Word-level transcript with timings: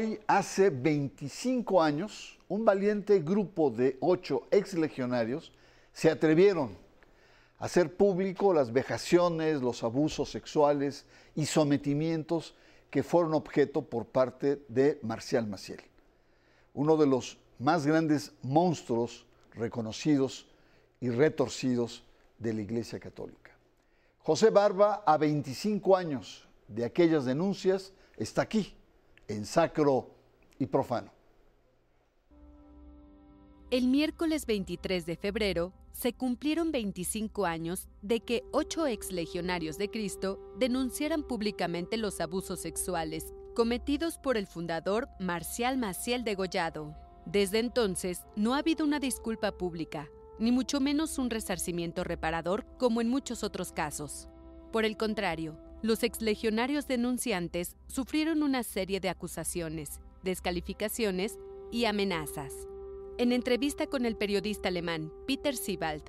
Hoy, 0.00 0.20
hace 0.28 0.70
25 0.70 1.82
años, 1.82 2.38
un 2.46 2.64
valiente 2.64 3.18
grupo 3.18 3.68
de 3.68 3.96
ocho 3.98 4.46
exlegionarios 4.52 5.50
se 5.92 6.08
atrevieron 6.08 6.76
a 7.58 7.64
hacer 7.64 7.96
público 7.96 8.54
las 8.54 8.72
vejaciones, 8.72 9.60
los 9.60 9.82
abusos 9.82 10.30
sexuales 10.30 11.04
y 11.34 11.46
sometimientos 11.46 12.54
que 12.90 13.02
fueron 13.02 13.34
objeto 13.34 13.82
por 13.82 14.06
parte 14.06 14.62
de 14.68 15.00
Marcial 15.02 15.48
Maciel, 15.48 15.80
uno 16.74 16.96
de 16.96 17.06
los 17.08 17.36
más 17.58 17.84
grandes 17.84 18.30
monstruos 18.42 19.26
reconocidos 19.50 20.46
y 21.00 21.10
retorcidos 21.10 22.04
de 22.38 22.52
la 22.52 22.60
Iglesia 22.60 23.00
Católica. 23.00 23.50
José 24.20 24.50
Barba, 24.50 25.02
a 25.04 25.16
25 25.16 25.96
años 25.96 26.46
de 26.68 26.84
aquellas 26.84 27.24
denuncias, 27.24 27.92
está 28.16 28.42
aquí, 28.42 28.76
en 29.28 29.44
sacro 29.46 30.10
y 30.58 30.66
profano. 30.66 31.12
El 33.70 33.88
miércoles 33.88 34.46
23 34.46 35.04
de 35.04 35.16
febrero 35.16 35.74
se 35.92 36.14
cumplieron 36.14 36.72
25 36.72 37.44
años 37.44 37.88
de 38.00 38.20
que 38.20 38.44
ocho 38.50 38.86
exlegionarios 38.86 39.76
de 39.76 39.90
Cristo 39.90 40.40
denunciaran 40.58 41.22
públicamente 41.22 41.98
los 41.98 42.20
abusos 42.20 42.60
sexuales 42.60 43.34
cometidos 43.54 44.16
por 44.18 44.36
el 44.36 44.46
fundador 44.46 45.08
Marcial 45.18 45.76
Maciel 45.76 46.24
de 46.24 46.34
Gollado. 46.34 46.94
Desde 47.26 47.58
entonces 47.58 48.22
no 48.36 48.54
ha 48.54 48.58
habido 48.58 48.86
una 48.86 49.00
disculpa 49.00 49.52
pública, 49.52 50.08
ni 50.38 50.52
mucho 50.52 50.80
menos 50.80 51.18
un 51.18 51.28
resarcimiento 51.28 52.04
reparador 52.04 52.64
como 52.78 53.00
en 53.00 53.08
muchos 53.08 53.42
otros 53.42 53.72
casos. 53.72 54.28
Por 54.72 54.84
el 54.84 54.96
contrario, 54.96 55.58
los 55.82 56.02
exlegionarios 56.02 56.88
denunciantes 56.88 57.76
sufrieron 57.86 58.42
una 58.42 58.62
serie 58.62 59.00
de 59.00 59.08
acusaciones, 59.08 60.00
descalificaciones 60.24 61.38
y 61.70 61.84
amenazas. 61.84 62.52
En 63.18 63.32
entrevista 63.32 63.86
con 63.86 64.04
el 64.04 64.16
periodista 64.16 64.68
alemán 64.68 65.12
Peter 65.26 65.56
Siebald, 65.56 66.02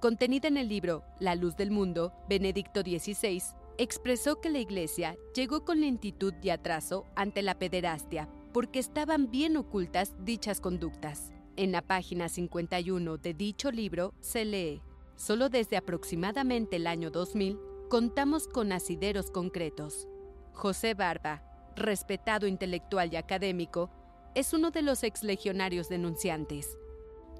contenida 0.00 0.48
en 0.48 0.56
el 0.56 0.68
libro 0.68 1.02
La 1.18 1.34
luz 1.34 1.56
del 1.56 1.70
mundo, 1.70 2.12
Benedicto 2.28 2.82
XVI 2.82 3.42
expresó 3.78 4.40
que 4.40 4.50
la 4.50 4.58
Iglesia 4.58 5.16
llegó 5.34 5.64
con 5.64 5.80
lentitud 5.80 6.34
y 6.42 6.50
atraso 6.50 7.04
ante 7.14 7.42
la 7.42 7.58
pederastia 7.58 8.28
porque 8.52 8.78
estaban 8.78 9.30
bien 9.30 9.56
ocultas 9.56 10.14
dichas 10.24 10.60
conductas. 10.60 11.32
En 11.56 11.72
la 11.72 11.82
página 11.82 12.28
51 12.28 13.18
de 13.18 13.34
dicho 13.34 13.70
libro 13.70 14.14
se 14.20 14.44
lee, 14.44 14.82
solo 15.16 15.48
desde 15.48 15.76
aproximadamente 15.76 16.76
el 16.76 16.86
año 16.86 17.10
2000 17.10 17.58
contamos 17.88 18.48
con 18.48 18.72
asideros 18.72 19.30
concretos. 19.30 20.08
José 20.52 20.94
Barba, 20.94 21.42
respetado 21.76 22.46
intelectual 22.46 23.12
y 23.12 23.16
académico, 23.16 23.90
es 24.34 24.52
uno 24.52 24.70
de 24.70 24.82
los 24.82 25.02
exlegionarios 25.02 25.88
denunciantes. 25.88 26.76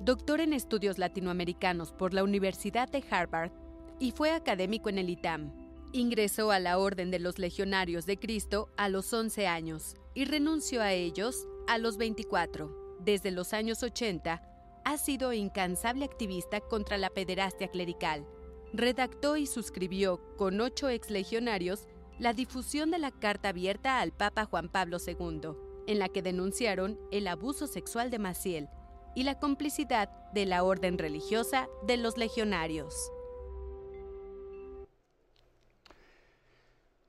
Doctor 0.00 0.40
en 0.40 0.52
estudios 0.52 0.98
latinoamericanos 0.98 1.92
por 1.92 2.14
la 2.14 2.22
Universidad 2.22 2.88
de 2.88 3.02
Harvard 3.10 3.50
y 3.98 4.12
fue 4.12 4.30
académico 4.30 4.88
en 4.88 4.98
el 4.98 5.10
ITAM. 5.10 5.52
Ingresó 5.92 6.50
a 6.50 6.58
la 6.58 6.78
Orden 6.78 7.10
de 7.10 7.18
los 7.18 7.38
Legionarios 7.38 8.06
de 8.06 8.18
Cristo 8.18 8.68
a 8.76 8.88
los 8.88 9.12
11 9.12 9.46
años 9.46 9.94
y 10.14 10.26
renunció 10.26 10.82
a 10.82 10.92
ellos 10.92 11.48
a 11.66 11.78
los 11.78 11.96
24. 11.96 12.98
Desde 13.00 13.30
los 13.30 13.52
años 13.52 13.82
80, 13.82 14.42
ha 14.84 14.98
sido 14.98 15.32
incansable 15.32 16.04
activista 16.04 16.60
contra 16.60 16.98
la 16.98 17.10
pederastia 17.10 17.68
clerical. 17.68 18.26
Redactó 18.72 19.36
y 19.36 19.46
suscribió 19.46 20.20
con 20.36 20.60
ocho 20.60 20.88
exlegionarios 20.88 21.88
la 22.18 22.32
difusión 22.32 22.90
de 22.90 22.98
la 22.98 23.10
carta 23.10 23.50
abierta 23.50 24.00
al 24.00 24.12
Papa 24.12 24.44
Juan 24.44 24.68
Pablo 24.68 24.98
II, 25.04 25.50
en 25.86 25.98
la 25.98 26.08
que 26.08 26.22
denunciaron 26.22 26.98
el 27.10 27.28
abuso 27.28 27.66
sexual 27.66 28.10
de 28.10 28.18
Maciel 28.18 28.68
y 29.14 29.24
la 29.24 29.38
complicidad 29.38 30.10
de 30.32 30.46
la 30.46 30.62
orden 30.62 30.98
religiosa 30.98 31.68
de 31.86 31.96
los 31.96 32.18
legionarios. 32.18 32.94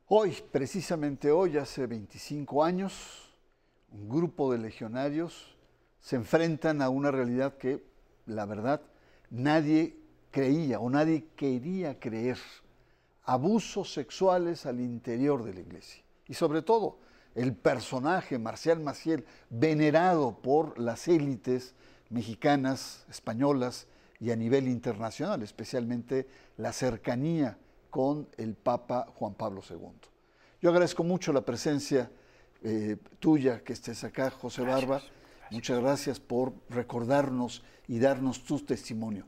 Hoy, 0.08 0.38
precisamente 0.52 1.32
hoy, 1.32 1.58
hace 1.58 1.86
25 1.86 2.64
años, 2.64 3.30
un 3.92 4.08
grupo 4.08 4.52
de 4.52 4.58
legionarios 4.58 5.58
se 6.00 6.16
enfrentan 6.16 6.82
a 6.82 6.88
una 6.88 7.12
realidad 7.12 7.58
que, 7.58 7.84
la 8.26 8.46
verdad, 8.46 8.82
nadie 9.30 9.98
creía 10.32 10.80
o 10.80 10.90
nadie 10.90 11.26
quería 11.36 12.00
creer. 12.00 12.38
Abusos 13.24 13.94
sexuales 13.94 14.66
al 14.66 14.80
interior 14.80 15.44
de 15.44 15.54
la 15.54 15.60
iglesia. 15.60 16.04
Y 16.28 16.34
sobre 16.34 16.62
todo, 16.62 17.00
el 17.36 17.54
personaje 17.54 18.40
Marcial 18.40 18.80
Maciel, 18.80 19.26
venerado 19.50 20.40
por 20.42 20.80
las 20.80 21.08
élites 21.08 21.76
mexicanas, 22.10 23.06
españolas 23.10 23.88
y 24.20 24.32
a 24.32 24.36
nivel 24.36 24.68
internacional, 24.68 25.44
especialmente 25.44 26.28
la 26.58 26.74
cercanía 26.74 27.58
con 27.90 28.28
el 28.38 28.56
Papa 28.56 29.08
Juan 29.16 29.34
Pablo 29.36 29.62
II. 29.70 29.78
Yo 30.62 30.70
agradezco 30.70 31.04
mucho 31.04 31.32
la 31.32 31.42
presencia 31.42 32.10
eh, 32.64 32.98
tuya, 33.20 33.64
que 33.64 33.74
estés 33.74 34.04
acá, 34.04 34.32
José 34.32 34.64
Barba. 34.64 35.02
Muchas 35.52 35.80
gracias 35.80 36.20
por 36.20 36.54
recordarnos 36.70 37.64
y 37.88 38.00
darnos 38.00 38.44
tu 38.44 38.60
testimonio. 38.60 39.26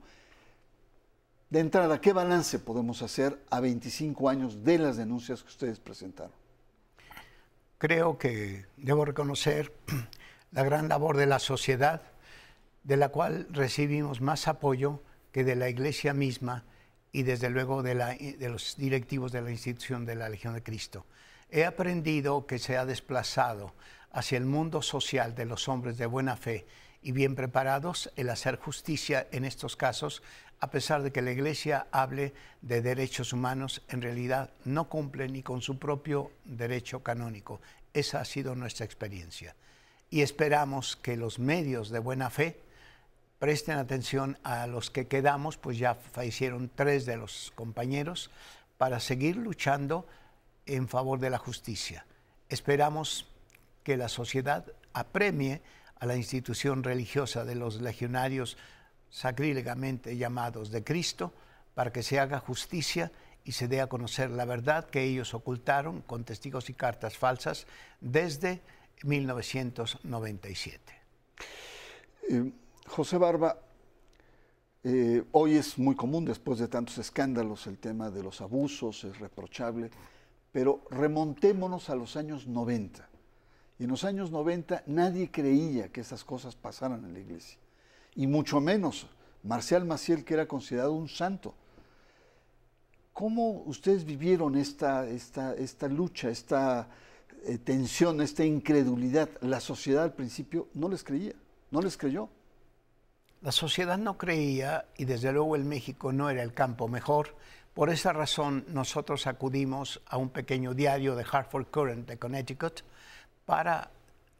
De 1.49 1.59
entrada, 1.59 1.99
¿qué 1.99 2.13
balance 2.13 2.59
podemos 2.59 3.01
hacer 3.01 3.39
a 3.49 3.59
25 3.59 4.29
años 4.29 4.63
de 4.63 4.77
las 4.77 4.97
denuncias 4.97 5.41
que 5.41 5.49
ustedes 5.49 5.79
presentaron? 5.79 6.33
Creo 7.79 8.19
que 8.19 8.65
debo 8.77 9.03
reconocer 9.03 9.73
la 10.51 10.63
gran 10.63 10.89
labor 10.89 11.17
de 11.17 11.25
la 11.25 11.39
sociedad, 11.39 12.03
de 12.83 12.97
la 12.97 13.09
cual 13.09 13.47
recibimos 13.49 14.21
más 14.21 14.47
apoyo 14.47 15.01
que 15.31 15.43
de 15.43 15.55
la 15.55 15.69
Iglesia 15.69 16.13
misma 16.13 16.65
y 17.11 17.23
desde 17.23 17.49
luego 17.49 17.81
de, 17.81 17.95
de, 18.37 18.49
los 18.49 18.77
directivos 18.77 19.31
de 19.31 19.41
la 19.41 19.49
institución 19.49 20.05
de 20.05 20.15
la 20.15 20.29
Legión 20.29 20.53
de 20.53 20.61
Cristo. 20.61 21.07
He 21.49 21.65
aprendido 21.65 22.45
que 22.45 22.59
se 22.59 22.77
ha 22.77 22.85
desplazado 22.85 23.73
hacia 24.11 24.37
el 24.37 24.45
mundo 24.45 24.83
social 24.83 25.33
de 25.33 25.45
los 25.45 25.67
hombres 25.67 25.97
de 25.97 26.05
buena 26.05 26.37
fe 26.37 26.67
y 27.01 27.11
bien 27.11 27.33
preparados 27.33 28.11
el 28.17 28.29
hacer 28.29 28.57
justicia 28.57 29.27
en 29.31 29.45
estos 29.45 29.75
casos, 29.75 30.21
a 30.61 30.69
pesar 30.69 31.03
de 31.03 31.11
que 31.11 31.21
la 31.21 31.31
Iglesia 31.31 31.87
hable 31.91 32.33
de 32.61 32.81
derechos 32.81 33.31
humanos, 33.31 33.81
en 33.89 34.01
realidad 34.01 34.51
no 34.65 34.89
cumple 34.89 35.27
ni 35.29 35.41
con 35.41 35.61
su 35.61 35.79
propio 35.79 36.31
derecho 36.43 37.01
canónico. 37.01 37.61
Esa 37.93 38.21
ha 38.21 38.25
sido 38.25 38.55
nuestra 38.55 38.85
experiencia. 38.85 39.55
Y 40.09 40.21
esperamos 40.21 40.95
que 40.95 41.15
los 41.15 41.39
medios 41.39 41.89
de 41.89 41.99
buena 41.99 42.29
fe, 42.29 42.59
presten 43.37 43.77
atención 43.77 44.37
a 44.43 44.67
los 44.67 44.89
que 44.91 45.07
quedamos, 45.07 45.57
pues 45.57 45.77
ya 45.77 45.95
fallecieron 45.95 46.69
tres 46.73 47.05
de 47.05 47.15
los 47.15 47.53
compañeros, 47.55 48.29
para 48.77 48.99
seguir 48.99 49.37
luchando 49.37 50.07
en 50.65 50.87
favor 50.89 51.19
de 51.19 51.29
la 51.29 51.37
justicia. 51.37 52.05
Esperamos 52.49 53.27
que 53.83 53.97
la 53.97 54.09
sociedad 54.09 54.65
apremie 54.93 55.61
a 55.99 56.05
la 56.05 56.15
institución 56.15 56.83
religiosa 56.83 57.45
de 57.45 57.55
los 57.55 57.81
legionarios 57.81 58.57
sacrílegamente 59.09 60.17
llamados 60.17 60.71
de 60.71 60.83
Cristo 60.83 61.33
para 61.73 61.91
que 61.91 62.03
se 62.03 62.19
haga 62.19 62.39
justicia 62.39 63.11
y 63.43 63.53
se 63.53 63.67
dé 63.67 63.81
a 63.81 63.87
conocer 63.87 64.29
la 64.29 64.45
verdad 64.45 64.89
que 64.89 65.03
ellos 65.03 65.33
ocultaron 65.33 66.01
con 66.01 66.23
testigos 66.23 66.69
y 66.69 66.73
cartas 66.73 67.17
falsas 67.17 67.65
desde 68.01 68.61
1997. 69.03 70.93
José 72.85 73.17
Barba, 73.17 73.59
eh, 74.83 75.23
hoy 75.31 75.55
es 75.55 75.77
muy 75.77 75.95
común, 75.95 76.25
después 76.25 76.59
de 76.59 76.67
tantos 76.67 76.97
escándalos, 76.97 77.65
el 77.67 77.77
tema 77.77 78.11
de 78.11 78.23
los 78.23 78.41
abusos, 78.41 79.03
es 79.03 79.19
reprochable, 79.19 79.89
pero 80.51 80.83
remontémonos 80.91 81.89
a 81.89 81.95
los 81.95 82.15
años 82.17 82.47
90. 82.47 83.07
Y 83.79 83.83
en 83.85 83.89
los 83.89 84.03
años 84.03 84.31
90 84.31 84.83
nadie 84.87 85.31
creía 85.31 85.89
que 85.89 86.01
esas 86.01 86.23
cosas 86.23 86.55
pasaran 86.55 87.05
en 87.05 87.13
la 87.13 87.19
iglesia. 87.19 87.57
Y 88.19 88.27
mucho 88.27 88.59
menos 88.59 89.07
Marcial 89.43 89.85
Maciel, 89.85 90.25
que 90.25 90.33
era 90.33 90.45
considerado 90.45 90.91
un 90.91 91.07
santo. 91.07 91.55
¿Cómo 93.13 93.63
ustedes 93.65 94.03
vivieron 94.03 94.57
esta, 94.57 95.07
esta, 95.07 95.53
esta 95.53 95.87
lucha, 95.87 96.29
esta 96.29 96.89
eh, 97.45 97.57
tensión, 97.59 98.19
esta 98.19 98.43
incredulidad? 98.43 99.29
La 99.39 99.61
sociedad 99.61 100.03
al 100.03 100.11
principio 100.15 100.67
no 100.73 100.89
les 100.89 101.01
creía, 101.01 101.31
no 101.71 101.81
les 101.81 101.95
creyó. 101.95 102.27
La 103.41 103.53
sociedad 103.53 103.97
no 103.97 104.17
creía 104.17 104.83
y 104.97 105.05
desde 105.05 105.31
luego 105.31 105.55
el 105.55 105.63
México 105.63 106.11
no 106.11 106.29
era 106.29 106.43
el 106.43 106.53
campo 106.53 106.89
mejor. 106.89 107.37
Por 107.73 107.89
esa 107.89 108.11
razón 108.11 108.65
nosotros 108.67 109.27
acudimos 109.27 110.01
a 110.07 110.17
un 110.17 110.27
pequeño 110.27 110.73
diario 110.73 111.15
de 111.15 111.23
Hartford 111.23 111.67
Current 111.67 112.09
de 112.09 112.17
Connecticut 112.17 112.81
para 113.45 113.91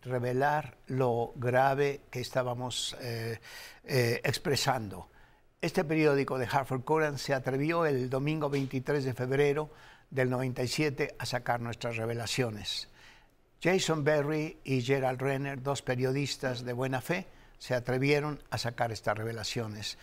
revelar 0.03 0.77
lo 0.87 1.33
grave 1.35 2.01
que 2.09 2.21
estábamos 2.21 2.95
eh, 3.01 3.39
eh, 3.83 4.21
expresando. 4.23 5.09
Este 5.61 5.83
periódico 5.83 6.37
de 6.37 6.47
Hartford 6.49 6.83
Current 6.83 7.17
se 7.17 7.33
atrevió 7.33 7.85
el 7.85 8.09
domingo 8.09 8.49
23 8.49 9.03
de 9.03 9.13
febrero 9.13 9.69
del 10.09 10.29
97 10.29 11.15
a 11.19 11.25
sacar 11.25 11.59
nuestras 11.59 11.97
revelaciones. 11.97 12.87
Jason 13.61 14.03
Berry 14.05 14.57
y 14.63 14.81
Gerald 14.81 15.21
Renner, 15.21 15.61
dos 15.61 15.81
periodistas 15.81 16.63
de 16.63 16.73
buena 16.73 17.01
fe, 17.01 17.27
se 17.57 17.75
atrevieron 17.75 18.41
a 18.49 18.57
sacar 18.57 18.91
estas 18.93 19.17
revelaciones. 19.17 19.97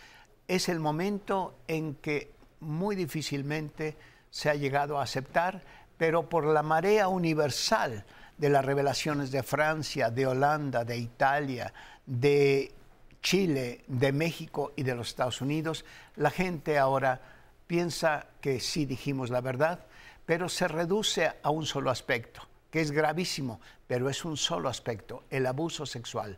Es 0.47 0.69
el 0.69 0.79
momento 0.79 1.57
en 1.67 1.95
que 1.95 2.31
muy 2.59 2.95
difícilmente 2.95 3.97
se 4.29 4.49
ha 4.51 4.55
llegado 4.55 4.99
a 4.99 5.03
aceptar, 5.03 5.63
pero 5.97 6.29
por 6.29 6.45
la 6.45 6.61
marea 6.61 7.07
universal 7.07 8.05
de 8.37 8.49
las 8.49 8.63
revelaciones 8.63 9.31
de 9.31 9.43
Francia, 9.43 10.09
de 10.09 10.27
Holanda, 10.27 10.83
de 10.83 10.97
Italia, 10.97 11.73
de 12.05 12.71
Chile, 13.21 13.83
de 13.87 14.11
México 14.11 14.73
y 14.75 14.83
de 14.83 14.95
los 14.95 15.09
Estados 15.09 15.41
Unidos, 15.41 15.85
la 16.15 16.29
gente 16.29 16.77
ahora 16.77 17.19
piensa 17.65 18.27
que 18.41 18.59
sí 18.59 18.85
dijimos 18.85 19.29
la 19.29 19.41
verdad, 19.41 19.79
pero 20.25 20.49
se 20.49 20.67
reduce 20.67 21.31
a 21.41 21.49
un 21.49 21.65
solo 21.65 21.89
aspecto, 21.89 22.41
que 22.69 22.81
es 22.81 22.91
gravísimo, 22.91 23.59
pero 23.87 24.09
es 24.09 24.23
un 24.23 24.37
solo 24.37 24.69
aspecto, 24.69 25.23
el 25.29 25.45
abuso 25.45 25.85
sexual, 25.85 26.37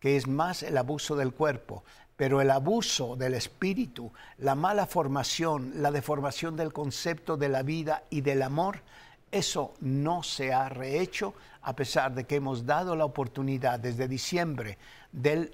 que 0.00 0.16
es 0.16 0.26
más 0.26 0.62
el 0.62 0.76
abuso 0.76 1.16
del 1.16 1.32
cuerpo, 1.32 1.84
pero 2.16 2.40
el 2.40 2.50
abuso 2.50 3.16
del 3.16 3.34
espíritu, 3.34 4.12
la 4.38 4.54
mala 4.54 4.86
formación, 4.86 5.74
la 5.76 5.92
deformación 5.92 6.56
del 6.56 6.72
concepto 6.72 7.36
de 7.36 7.48
la 7.48 7.62
vida 7.62 8.02
y 8.10 8.22
del 8.22 8.42
amor, 8.42 8.82
eso 9.30 9.74
no 9.80 10.22
se 10.22 10.52
ha 10.52 10.68
rehecho 10.68 11.34
a 11.62 11.74
pesar 11.74 12.14
de 12.14 12.24
que 12.24 12.36
hemos 12.36 12.64
dado 12.64 12.96
la 12.96 13.04
oportunidad 13.04 13.78
desde 13.78 14.08
diciembre 14.08 14.78
del, 15.12 15.50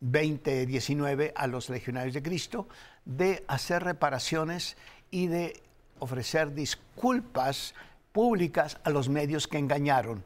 2019 0.00 1.32
a 1.36 1.46
los 1.46 1.70
legionarios 1.70 2.14
de 2.14 2.22
Cristo 2.22 2.66
de 3.04 3.44
hacer 3.46 3.84
reparaciones 3.84 4.76
y 5.10 5.28
de 5.28 5.62
ofrecer 6.00 6.52
disculpas 6.54 7.74
públicas 8.12 8.78
a 8.84 8.90
los 8.90 9.08
medios 9.08 9.46
que 9.46 9.58
engañaron. 9.58 10.24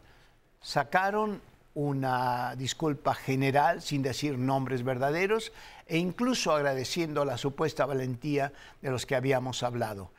Sacaron 0.61 1.43
una 1.75 2.57
disculpa 2.57 3.15
general 3.15 3.83
sin 3.83 4.03
decir 4.03 4.39
nombres 4.39 4.83
verdaderos 4.83 5.53
e 5.87 5.99
incluso 5.99 6.53
agradeciendo 6.53 7.27
la 7.27 7.37
supuesta 7.37 7.85
valentía 7.85 8.53
de 8.81 8.91
los 8.91 9.05
que 9.05 9.15
habíamos 9.15 9.63
hablado. 9.63 10.11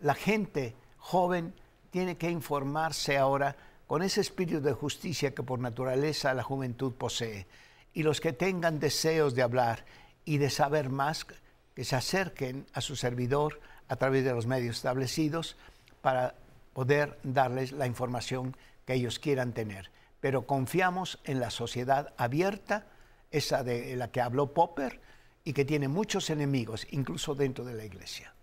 La 0.00 0.14
gente 0.14 0.76
joven 0.98 1.54
tiene 1.90 2.16
que 2.16 2.30
informarse 2.30 3.16
ahora 3.16 3.56
con 3.86 4.02
ese 4.02 4.20
espíritu 4.20 4.60
de 4.60 4.72
justicia 4.72 5.34
que 5.34 5.42
por 5.42 5.58
naturaleza 5.58 6.34
la 6.34 6.42
juventud 6.42 6.92
posee. 6.92 7.46
Y 7.94 8.02
los 8.02 8.20
que 8.20 8.32
tengan 8.32 8.78
deseos 8.78 9.34
de 9.34 9.42
hablar 9.42 9.86
y 10.24 10.38
de 10.38 10.50
saber 10.50 10.90
más, 10.90 11.26
que 11.74 11.84
se 11.84 11.96
acerquen 11.96 12.66
a 12.72 12.80
su 12.80 12.96
servidor 12.96 13.60
a 13.88 13.96
través 13.96 14.24
de 14.24 14.32
los 14.32 14.46
medios 14.46 14.76
establecidos 14.76 15.56
para 16.02 16.34
poder 16.72 17.18
darles 17.22 17.72
la 17.72 17.86
información 17.86 18.56
que 18.84 18.94
ellos 18.94 19.18
quieran 19.18 19.52
tener. 19.52 19.90
Pero 20.20 20.46
confiamos 20.46 21.20
en 21.24 21.40
la 21.40 21.50
sociedad 21.50 22.12
abierta, 22.16 22.86
esa 23.30 23.62
de 23.62 23.96
la 23.96 24.10
que 24.10 24.20
habló 24.20 24.52
Popper, 24.52 25.00
y 25.44 25.52
que 25.52 25.64
tiene 25.64 25.88
muchos 25.88 26.28
enemigos, 26.30 26.86
incluso 26.90 27.34
dentro 27.34 27.64
de 27.64 27.74
la 27.74 27.84
iglesia. 27.84 28.35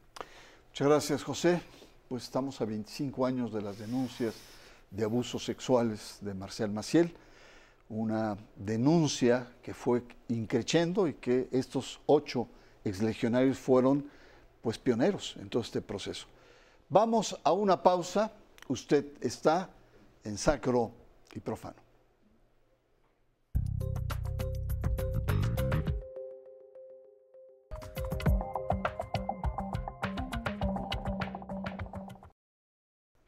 Muchas 0.74 0.88
gracias, 0.88 1.24
José. 1.24 1.62
Pues 2.10 2.24
estamos 2.24 2.60
a 2.60 2.66
25 2.66 3.28
años 3.28 3.54
de 3.54 3.62
las 3.62 3.78
denuncias 3.78 4.34
de 4.90 5.04
abusos 5.04 5.46
sexuales 5.46 6.18
de 6.22 6.34
Marcial 6.34 6.72
Maciel, 6.72 7.14
una 7.90 8.36
denuncia 8.56 9.54
que 9.62 9.76
fue 9.76 10.02
increciendo 10.30 11.08
y 11.08 11.14
que 11.14 11.48
estos 11.52 12.00
ocho 12.08 12.48
exlegionarios 12.84 13.60
fueron 13.60 14.10
pues 14.64 14.80
pioneros 14.80 15.36
en 15.40 15.48
todo 15.48 15.62
este 15.62 15.80
proceso. 15.80 16.26
Vamos 16.90 17.40
a 17.44 17.52
una 17.52 17.84
pausa. 17.84 18.32
Usted 18.68 19.06
está 19.22 19.70
en 20.24 20.40
sacro 20.40 20.90
y 21.36 21.40
profano. 21.40 21.83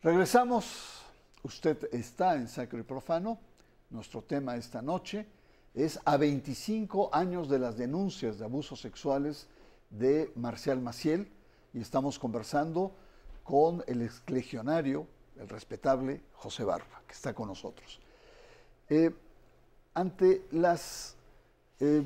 Regresamos. 0.05 1.01
Usted 1.41 1.89
está 1.91 2.35
en 2.35 2.47
Sacro 2.47 2.77
y 2.77 2.83
Profano. 2.83 3.39
Nuestro 3.89 4.21
tema 4.21 4.55
esta 4.55 4.79
noche 4.79 5.25
es 5.73 5.99
a 6.05 6.15
25 6.17 7.09
años 7.11 7.49
de 7.49 7.57
las 7.57 7.75
denuncias 7.75 8.37
de 8.37 8.45
abusos 8.45 8.79
sexuales 8.79 9.47
de 9.89 10.31
Marcial 10.35 10.79
Maciel 10.79 11.27
y 11.73 11.81
estamos 11.81 12.19
conversando 12.19 12.91
con 13.43 13.83
el 13.87 14.03
exlegionario, 14.03 15.07
el 15.39 15.49
respetable 15.49 16.21
José 16.33 16.63
Barba, 16.63 17.01
que 17.07 17.13
está 17.13 17.33
con 17.33 17.47
nosotros. 17.47 17.99
Eh, 18.87 19.09
ante 19.95 20.45
las, 20.51 21.15
eh, 21.79 22.03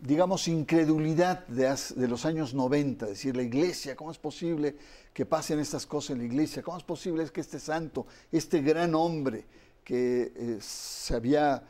digamos, 0.00 0.48
incredulidad 0.48 1.46
de, 1.46 2.08
los 2.08 2.24
años 2.24 2.54
90, 2.54 3.06
decir, 3.06 3.36
la 3.36 3.42
iglesia, 3.42 3.94
¿cómo 3.96 4.10
es 4.10 4.18
posible 4.18 4.76
que 5.12 5.26
pasen 5.26 5.58
estas 5.58 5.86
cosas 5.86 6.10
en 6.10 6.18
la 6.18 6.24
iglesia? 6.24 6.62
¿Cómo 6.62 6.78
es 6.78 6.84
posible 6.84 7.28
que 7.30 7.40
este 7.40 7.58
santo, 7.58 8.06
este 8.32 8.62
gran 8.62 8.94
hombre 8.94 9.44
que 9.84 10.32
eh, 10.34 10.58
se 10.60 11.14
había 11.14 11.62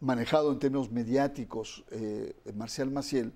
manejado 0.00 0.52
en 0.52 0.58
términos 0.58 0.90
mediáticos, 0.90 1.84
Marcial 2.54 2.90
Maciel, 2.90 3.32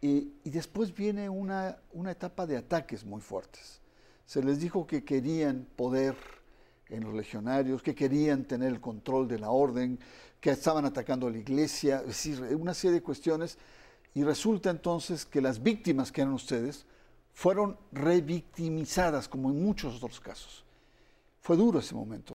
y, 0.00 0.32
después 0.44 0.94
viene 0.94 1.28
una, 1.28 1.76
una, 1.92 2.10
etapa 2.10 2.46
de 2.46 2.56
ataques 2.56 3.04
muy 3.04 3.20
fuertes. 3.20 3.80
Se 4.26 4.42
les 4.42 4.58
dijo 4.58 4.86
que 4.86 5.04
querían 5.04 5.68
poder 5.76 6.16
en 6.92 7.04
los 7.04 7.14
legionarios, 7.14 7.82
que 7.82 7.94
querían 7.94 8.44
tener 8.44 8.68
el 8.68 8.80
control 8.80 9.26
de 9.26 9.38
la 9.38 9.50
orden, 9.50 9.98
que 10.40 10.50
estaban 10.50 10.84
atacando 10.84 11.30
la 11.30 11.38
iglesia, 11.38 12.00
es 12.00 12.06
decir, 12.06 12.40
una 12.56 12.74
serie 12.74 12.96
de 12.96 13.02
cuestiones. 13.02 13.58
Y 14.14 14.24
resulta 14.24 14.70
entonces 14.70 15.24
que 15.24 15.40
las 15.40 15.62
víctimas 15.62 16.12
que 16.12 16.20
eran 16.20 16.34
ustedes 16.34 16.84
fueron 17.32 17.78
revictimizadas, 17.92 19.28
como 19.28 19.50
en 19.50 19.62
muchos 19.62 19.96
otros 19.96 20.20
casos. 20.20 20.64
Fue 21.40 21.56
duro 21.56 21.80
ese 21.80 21.94
momento. 21.94 22.34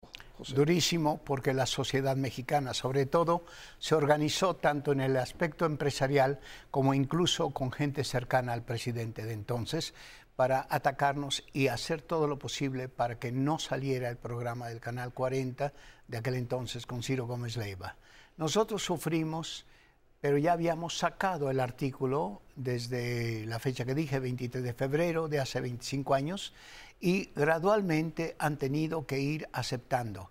Durísimo 0.54 1.20
porque 1.24 1.54
la 1.54 1.66
sociedad 1.66 2.16
mexicana, 2.16 2.74
sobre 2.74 3.06
todo, 3.06 3.46
se 3.80 3.96
organizó 3.96 4.56
tanto 4.56 4.92
en 4.92 5.02
el 5.02 5.18
aspecto 5.18 5.66
empresarial 5.66 6.40
como 6.72 6.94
incluso 6.94 7.50
con 7.52 7.72
gente 7.72 8.04
cercana 8.04 8.54
al 8.54 8.64
presidente 8.64 9.26
de 9.26 9.34
entonces 9.34 9.94
para 10.38 10.68
atacarnos 10.70 11.44
y 11.52 11.68
hacer 11.68 12.04
todo 12.04 12.28
lo 12.28 12.38
posible 12.38 12.90
para 12.90 13.18
que 13.18 13.32
no 13.32 13.58
saliera 13.58 14.08
el 14.08 14.18
programa 14.18 14.70
del 14.70 14.80
Canal 14.80 15.12
40 15.12 15.74
de 16.08 16.18
aquel 16.18 16.36
entonces 16.36 16.86
con 16.86 17.02
Ciro 17.02 17.26
Gómez 17.26 17.58
Leiva. 17.58 17.96
Nosotros 18.38 18.84
sufrimos, 18.84 19.66
pero 20.22 20.38
ya 20.38 20.54
habíamos 20.54 20.96
sacado 20.96 21.50
el 21.50 21.60
artículo 21.60 22.44
desde 22.56 23.48
la 23.48 23.58
fecha 23.58 23.84
que 23.84 23.96
dije, 23.96 24.20
23 24.20 24.64
de 24.64 24.74
febrero 24.74 25.28
de 25.28 25.40
hace 25.40 25.60
25 25.60 26.14
años, 26.14 26.54
y 27.02 27.32
gradualmente 27.36 28.36
han 28.38 28.58
tenido 28.58 29.08
que 29.08 29.20
ir 29.20 29.50
aceptando. 29.54 30.30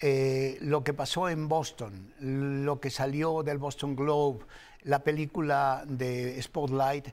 Eh, 0.00 0.58
lo 0.60 0.82
que 0.82 0.92
pasó 0.92 1.28
en 1.28 1.48
Boston, 1.48 2.12
lo 2.18 2.80
que 2.80 2.90
salió 2.90 3.44
del 3.44 3.58
Boston 3.58 3.94
Globe, 3.94 4.44
la 4.82 5.04
película 5.04 5.84
de 5.86 6.42
Spotlight, 6.42 7.08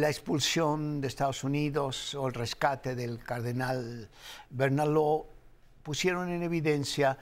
la 0.00 0.08
expulsión 0.08 1.00
de 1.00 1.08
Estados 1.08 1.44
Unidos 1.44 2.14
o 2.14 2.26
el 2.26 2.34
rescate 2.34 2.94
del 2.94 3.22
cardenal 3.22 4.08
Bernaló, 4.50 5.26
pusieron 5.82 6.30
en 6.30 6.42
evidencia 6.42 7.18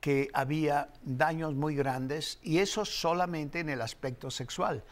que 0.00 0.28
había 0.32 0.88
daños 1.02 1.54
muy 1.54 1.74
grandes 1.74 2.38
y 2.42 2.58
eso 2.58 2.84
solamente 2.84 3.60
en 3.60 3.68
el 3.68 3.82
aspecto 3.82 4.30
sexual. 4.30 4.82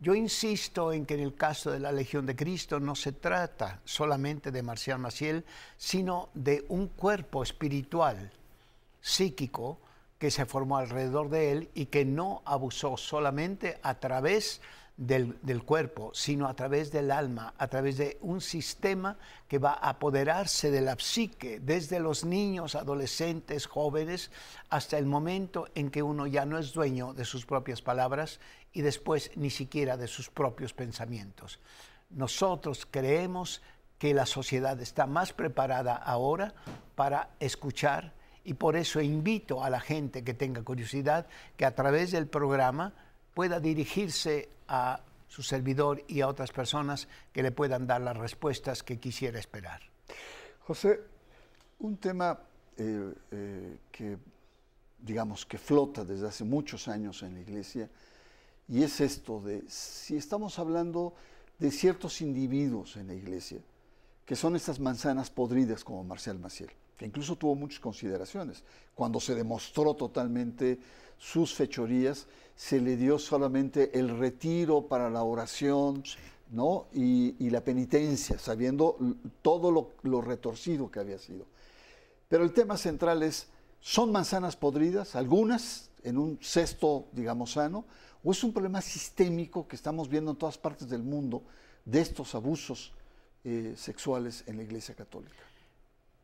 Yo 0.00 0.14
insisto 0.14 0.92
en 0.92 1.04
que 1.04 1.14
en 1.14 1.20
el 1.20 1.34
caso 1.34 1.70
de 1.70 1.78
la 1.78 1.92
Legión 1.92 2.24
de 2.24 2.34
Cristo 2.34 2.80
no 2.80 2.94
se 2.94 3.12
trata 3.12 3.80
solamente 3.84 4.50
de 4.50 4.62
Marcial 4.62 4.98
Maciel, 4.98 5.44
sino 5.76 6.30
de 6.34 6.64
un 6.68 6.88
cuerpo 6.88 7.42
espiritual, 7.42 8.32
psíquico, 9.00 9.78
que 10.18 10.30
se 10.30 10.46
formó 10.46 10.76
alrededor 10.76 11.30
de 11.30 11.52
él 11.52 11.70
y 11.74 11.86
que 11.86 12.04
no 12.04 12.42
abusó 12.44 12.96
solamente 12.98 13.78
a 13.82 13.94
través 13.94 14.60
del, 15.00 15.62
cuerpo, 15.64 16.10
sino 16.12 16.46
a 16.46 16.54
través 16.54 16.92
del 16.92 17.10
alma, 17.10 17.54
a 17.56 17.68
través 17.68 17.96
de 17.96 18.18
un 18.20 18.42
sistema 18.42 19.16
que 19.48 19.58
va 19.58 19.72
a 19.72 19.90
apoderarse 19.90 20.70
de 20.70 20.82
la 20.82 20.94
psique, 20.98 21.58
desde 21.58 21.98
los 22.00 22.22
niños, 22.26 22.74
adolescentes, 22.74 23.64
jóvenes, 23.64 24.30
hasta 24.68 24.98
el 24.98 25.06
momento 25.06 25.68
en 25.74 25.90
que 25.90 26.02
uno 26.02 26.26
ya 26.26 26.44
no 26.44 26.58
es 26.58 26.74
dueño 26.74 27.14
de 27.14 27.24
sus 27.24 27.46
propias 27.46 27.80
palabras 27.80 28.40
y 28.74 28.82
después 28.82 29.30
ni 29.36 29.48
siquiera 29.48 29.96
de 29.96 30.06
sus 30.06 30.28
propios 30.28 30.74
pensamientos. 30.74 31.60
Nosotros 32.10 32.86
creemos 32.90 33.62
que 33.98 34.12
la 34.12 34.26
sociedad 34.26 34.78
está 34.82 35.06
más 35.06 35.32
preparada 35.32 35.96
ahora 35.96 36.52
para 36.94 37.30
escuchar 37.40 38.12
y 38.44 38.52
por 38.52 38.76
eso 38.76 39.00
invito 39.00 39.64
a 39.64 39.70
la 39.70 39.80
gente 39.80 40.24
que 40.24 40.34
tenga 40.34 40.62
curiosidad 40.62 41.26
que 41.56 41.64
a 41.64 41.74
través 41.74 42.10
del 42.10 42.26
programa 42.26 42.92
pueda 43.32 43.60
dirigirse 43.60 44.50
a 44.70 45.00
su 45.28 45.42
servidor 45.42 46.02
y 46.08 46.22
a 46.22 46.28
otras 46.28 46.52
personas 46.52 47.08
que 47.32 47.42
le 47.42 47.52
puedan 47.52 47.86
dar 47.86 48.00
las 48.00 48.16
respuestas 48.16 48.82
que 48.82 48.98
quisiera 48.98 49.38
esperar. 49.38 49.80
José, 50.60 51.00
Un 51.80 51.96
tema 51.96 52.38
eh, 52.76 53.14
eh, 53.30 53.78
que, 53.90 54.18
digamos, 54.98 55.46
que 55.46 55.56
flota 55.56 56.04
desde 56.04 56.28
hace 56.28 56.44
muchos 56.44 56.88
años 56.88 57.22
en 57.22 57.34
la 57.34 57.40
iglesia, 57.40 57.88
y 58.68 58.82
es 58.82 59.00
esto 59.00 59.40
de, 59.40 59.64
si 59.68 60.16
estamos 60.16 60.58
hablando 60.58 61.14
de 61.58 61.70
ciertos 61.70 62.20
individuos 62.20 62.96
en 62.96 63.08
la 63.08 63.14
iglesia, 63.14 63.60
que 64.26 64.36
son 64.36 64.56
estas 64.56 64.78
manzanas 64.78 65.30
podridas 65.30 65.84
como 65.84 66.04
Marcial 66.04 66.38
Maciel, 66.38 66.70
que 67.00 67.06
incluso 67.06 67.34
tuvo 67.34 67.54
muchas 67.54 67.80
consideraciones. 67.80 68.62
Cuando 68.94 69.20
se 69.20 69.34
demostró 69.34 69.94
totalmente 69.94 70.78
sus 71.16 71.54
fechorías, 71.54 72.26
se 72.54 72.78
le 72.78 72.98
dio 72.98 73.18
solamente 73.18 73.98
el 73.98 74.18
retiro 74.18 74.86
para 74.86 75.08
la 75.08 75.22
oración, 75.22 76.04
¿no? 76.50 76.88
Y, 76.92 77.48
la 77.48 77.62
penitencia, 77.62 78.38
sabiendo 78.38 78.98
todo 79.40 79.70
lo, 79.70 79.92
lo, 80.02 80.20
retorcido 80.20 80.90
que 80.90 81.00
había 81.00 81.18
sido. 81.18 81.46
Pero 82.28 82.44
el 82.44 82.52
tema 82.52 82.76
central 82.76 83.22
es, 83.22 83.48
¿son 83.80 84.12
manzanas 84.12 84.56
podridas? 84.56 85.16
Algunas 85.16 85.88
en 86.04 86.18
un 86.18 86.38
cesto, 86.42 87.06
digamos, 87.12 87.52
sano, 87.52 87.86
o 88.22 88.30
es 88.30 88.44
un 88.44 88.52
problema 88.52 88.82
sistémico 88.82 89.66
que 89.66 89.76
estamos 89.76 90.10
viendo 90.10 90.32
en 90.32 90.36
todas 90.36 90.58
partes 90.58 90.86
del 90.90 91.02
mundo 91.02 91.44
de 91.82 92.02
estos 92.02 92.34
abusos 92.34 92.92
eh, 93.42 93.72
sexuales 93.74 94.44
en 94.46 94.58
la 94.58 94.64
Iglesia 94.64 94.94
Católica. 94.94 95.49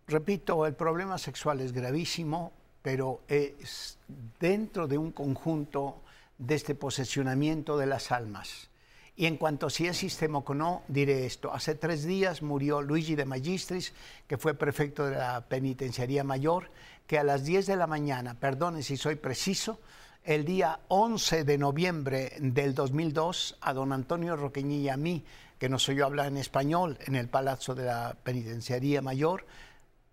Repito, 0.09 0.67
el 0.67 0.75
problema 0.75 1.19
sexual 1.19 1.61
es 1.61 1.73
gravísimo, 1.73 2.53
pero 2.81 3.23
es 3.27 3.99
dentro 4.39 4.87
de 4.87 4.99
un 4.99 5.11
conjunto 5.11 6.03
de 6.39 6.55
este 6.55 6.77
posesionamiento 6.77 7.77
de 7.77 7.87
las 7.87 8.13
almas. 8.13 8.71
Y 9.17 9.27
en 9.27 9.37
cuanto 9.37 9.67
a 9.67 9.71
si 9.71 9.87
es 9.87 9.97
sistémico 9.97 10.53
o 10.53 10.55
no, 10.55 10.83
diré 10.87 11.27
esto. 11.27 11.53
Hace 11.53 11.75
tres 11.75 12.05
días 12.05 12.43
murió 12.43 12.83
Luigi 12.83 13.17
de 13.17 13.25
Magistris, 13.25 13.95
que 14.29 14.39
fue 14.39 14.55
prefecto 14.55 15.07
de 15.07 15.17
la 15.17 15.41
Penitenciaría 15.49 16.23
Mayor, 16.23 16.71
que 17.09 17.19
a 17.19 17.25
las 17.25 17.45
10 17.45 17.67
de 17.67 17.77
la 17.77 17.87
mañana, 17.87 18.35
perdone 18.35 18.83
si 18.83 18.97
soy 18.97 19.17
preciso, 19.17 19.81
el 20.23 20.45
día 20.45 20.81
11 20.89 21.45
de 21.45 21.59
noviembre 21.59 22.33
del 22.39 22.75
2002, 22.75 23.59
a 23.61 23.73
don 23.73 23.93
Antonio 23.93 24.37
Roqueñi 24.37 24.83
y 24.83 24.89
a 24.89 24.97
mí 24.97 25.25
que 25.59 25.69
nos 25.69 25.89
oyó 25.89 26.05
hablar 26.05 26.27
en 26.27 26.37
español 26.37 26.99
en 27.07 27.17
el 27.17 27.29
Palazzo 27.29 27.75
de 27.75 27.87
la 27.87 28.17
Penitenciaría 28.23 29.01
Mayor, 29.01 29.47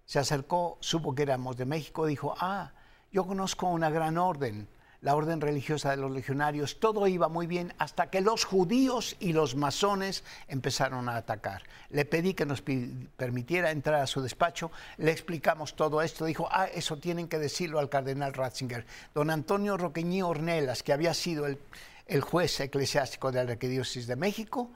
se 0.06 0.20
acercó, 0.20 0.78
supo 0.82 1.16
que 1.16 1.24
éramos 1.24 1.58
de 1.58 1.66
México, 1.66 2.06
dijo, 2.06 2.36
ah, 2.40 2.72
yo 3.12 3.26
conozco 3.26 3.68
una 3.68 3.90
gran 3.90 4.18
orden, 4.18 4.68
la 5.02 5.16
orden 5.16 5.42
religiosa 5.42 5.92
de 5.92 5.98
los 5.98 6.12
legionarios, 6.12 6.80
todo 6.80 7.08
iba 7.08 7.28
muy 7.28 7.46
bien 7.46 7.74
hasta 7.78 8.10
que 8.10 8.22
los 8.22 8.46
judíos 8.46 9.18
y 9.20 9.34
los 9.34 9.56
masones 9.56 10.24
empezaron 10.48 11.10
a 11.10 11.18
atacar. 11.18 11.64
Le 11.90 12.06
pedí 12.06 12.34
que 12.34 12.46
nos 12.46 12.62
permitiera 12.62 13.72
entrar 13.72 14.02
a 14.02 14.08
su 14.08 14.22
despacho, 14.22 14.72
le 14.98 15.12
explicamos 15.12 15.76
todo 15.76 16.02
esto, 16.02 16.26
dijo, 16.26 16.48
ah, 16.52 16.68
eso 16.68 16.98
tienen 16.98 17.28
que 17.28 17.38
decirlo 17.38 17.80
al 17.80 17.90
cardenal 17.90 18.34
Ratzinger. 18.34 18.86
Don 19.14 19.30
Antonio 19.30 19.78
Roqueñí 19.78 20.22
Ornelas, 20.22 20.84
que 20.84 20.94
había 20.94 21.14
sido 21.14 21.46
el, 21.48 21.60
el 22.08 22.22
juez 22.22 22.60
eclesiástico 22.62 23.32
de 23.32 23.44
la 23.44 23.52
Arquidiócesis 23.52 24.08
de 24.08 24.16
México, 24.16 24.72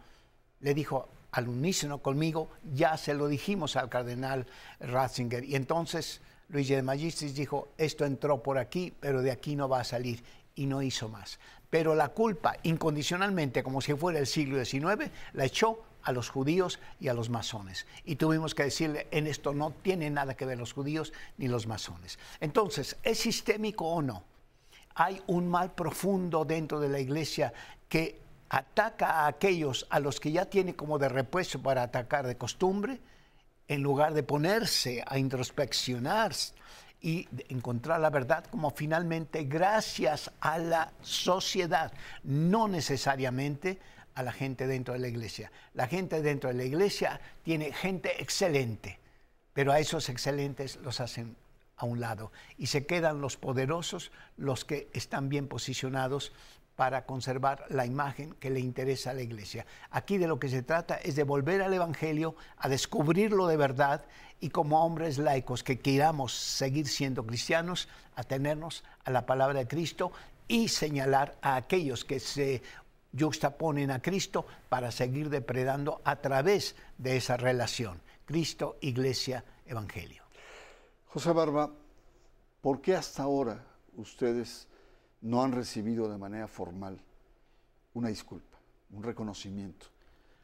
le 0.59 0.73
dijo 0.73 1.09
al 1.37 1.49
unísono 1.49 1.99
conmigo, 1.99 2.49
ya 2.73 2.97
se 2.97 3.13
lo 3.13 3.27
dijimos 3.27 3.75
al 3.75 3.89
cardenal 3.89 4.47
Ratzinger. 4.79 5.43
Y 5.43 5.53
entonces 5.53 6.19
Luigi 6.49 6.73
de 6.73 6.81
Magistris 6.81 7.35
dijo, 7.35 7.67
esto 7.77 8.05
entró 8.05 8.41
por 8.41 8.57
aquí, 8.57 8.91
pero 8.99 9.21
de 9.21 9.29
aquí 9.29 9.55
no 9.55 9.69
va 9.69 9.81
a 9.81 9.83
salir. 9.83 10.23
Y 10.55 10.65
no 10.65 10.81
hizo 10.81 11.09
más. 11.09 11.39
Pero 11.69 11.93
la 11.93 12.09
culpa, 12.09 12.55
incondicionalmente, 12.63 13.61
como 13.61 13.81
si 13.81 13.93
fuera 13.93 14.17
el 14.17 14.25
siglo 14.25 14.65
XIX, 14.65 15.11
la 15.33 15.45
echó 15.45 15.83
a 16.01 16.11
los 16.11 16.29
judíos 16.31 16.79
y 16.99 17.07
a 17.09 17.13
los 17.13 17.29
masones. 17.29 17.85
Y 18.03 18.15
tuvimos 18.15 18.55
que 18.55 18.63
decirle, 18.63 19.05
en 19.11 19.27
esto 19.27 19.53
no 19.53 19.69
tiene 19.69 20.09
nada 20.09 20.35
que 20.35 20.47
ver 20.47 20.57
los 20.57 20.73
judíos 20.73 21.13
ni 21.37 21.47
los 21.47 21.67
masones. 21.67 22.17
Entonces, 22.39 22.97
¿es 23.03 23.19
sistémico 23.19 23.85
o 23.85 24.01
no? 24.01 24.23
Hay 24.95 25.21
un 25.27 25.47
mal 25.47 25.71
profundo 25.75 26.45
dentro 26.45 26.79
de 26.79 26.89
la 26.89 26.99
iglesia 26.99 27.53
que 27.87 28.25
ataca 28.49 29.21
a 29.21 29.27
aquellos 29.27 29.87
a 29.89 29.99
los 29.99 30.19
que 30.19 30.31
ya 30.31 30.45
tiene 30.45 30.75
como 30.75 30.99
de 30.99 31.09
repuesto 31.09 31.61
para 31.61 31.83
atacar 31.83 32.27
de 32.27 32.37
costumbre, 32.37 32.99
en 33.67 33.81
lugar 33.81 34.13
de 34.13 34.23
ponerse 34.23 35.03
a 35.05 35.17
introspeccionar 35.17 36.33
y 37.01 37.27
encontrar 37.49 37.99
la 37.99 38.09
verdad 38.09 38.45
como 38.45 38.71
finalmente 38.71 39.43
gracias 39.43 40.31
a 40.39 40.57
la 40.57 40.93
sociedad, 41.01 41.91
no 42.23 42.67
necesariamente 42.67 43.79
a 44.15 44.23
la 44.23 44.31
gente 44.31 44.65
dentro 44.65 44.93
de 44.93 44.99
la 45.01 45.07
iglesia. 45.07 45.51
La 45.73 45.87
gente 45.87 46.21
dentro 46.21 46.49
de 46.49 46.55
la 46.55 46.63
iglesia 46.63 47.19
tiene 47.43 47.71
gente 47.71 48.21
excelente, 48.21 48.99
pero 49.53 49.71
a 49.71 49.79
esos 49.79 50.09
excelentes 50.09 50.77
los 50.77 50.99
hacen 51.01 51.35
a 51.75 51.85
un 51.85 51.99
lado 51.99 52.31
y 52.57 52.67
se 52.67 52.85
quedan 52.87 53.21
los 53.21 53.37
poderosos, 53.37 54.11
los 54.35 54.65
que 54.65 54.89
están 54.93 55.29
bien 55.29 55.47
posicionados 55.47 56.31
para 56.77 57.07
conservar 57.07 57.65
la 57.69 57.87
imagen 57.87 58.35
que 58.35 58.51
le 58.51 58.59
interesa 58.59 59.09
a 59.09 59.13
la 59.15 59.23
iglesia. 59.23 59.65
Aquí 59.89 60.19
de 60.19 60.27
lo 60.27 60.39
que 60.39 60.47
se 60.47 60.61
trata 60.61 60.95
es 60.95 61.15
de 61.15 61.23
volver 61.23 61.63
al 61.63 61.73
Evangelio, 61.73 62.35
a 62.55 62.69
descubrirlo 62.69 63.47
de 63.47 63.57
verdad 63.57 64.05
y 64.39 64.49
como 64.49 64.85
hombres 64.85 65.17
laicos 65.17 65.63
que 65.63 65.79
queramos 65.79 66.33
seguir 66.33 66.87
siendo 66.87 67.25
cristianos, 67.25 67.89
atenernos 68.15 68.83
a 69.03 69.09
la 69.09 69.25
palabra 69.25 69.57
de 69.57 69.67
Cristo 69.67 70.11
y 70.47 70.67
señalar 70.67 71.35
a 71.41 71.55
aquellos 71.55 72.05
que 72.05 72.19
se 72.19 72.61
juxtaponen 73.19 73.89
a 73.89 73.99
Cristo 73.99 74.45
para 74.69 74.91
seguir 74.91 75.31
depredando 75.31 75.99
a 76.05 76.17
través 76.17 76.75
de 76.99 77.17
esa 77.17 77.37
relación. 77.37 77.99
Cristo, 78.25 78.77
Iglesia, 78.81 79.43
Evangelio. 79.65 80.23
José 81.07 81.31
Barba, 81.31 81.71
¿por 82.61 82.81
qué 82.81 82.95
hasta 82.95 83.23
ahora 83.23 83.65
ustedes 83.95 84.66
no 85.21 85.43
han 85.43 85.51
recibido 85.51 86.09
de 86.09 86.17
manera 86.17 86.47
formal 86.47 86.99
una 87.93 88.09
disculpa, 88.09 88.57
un 88.91 89.03
reconocimiento, 89.03 89.87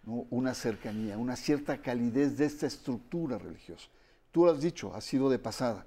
una 0.06 0.54
cercanía, 0.54 1.18
una 1.18 1.36
cierta 1.36 1.78
calidez 1.82 2.38
de 2.38 2.46
esta 2.46 2.68
estructura 2.68 3.38
religiosa. 3.38 3.88
Tú 4.32 4.46
lo 4.46 4.52
has 4.52 4.62
dicho, 4.62 4.94
ha 4.96 5.02
sido 5.02 5.30
de 5.30 5.40
pasada, 5.40 5.86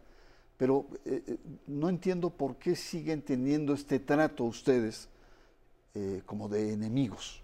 pero 0.57 0.87
eh, 1.05 1.23
eh, 1.27 1.37
no 1.67 1.89
entiendo 1.89 2.31
por 2.31 2.57
qué 2.57 2.77
siguen 2.77 3.23
teniendo 3.23 3.75
este 3.75 3.99
trato 3.99 4.45
ustedes 4.45 5.09
eh, 5.95 6.23
como 6.25 6.49
de 6.49 6.73
enemigos. 6.73 7.43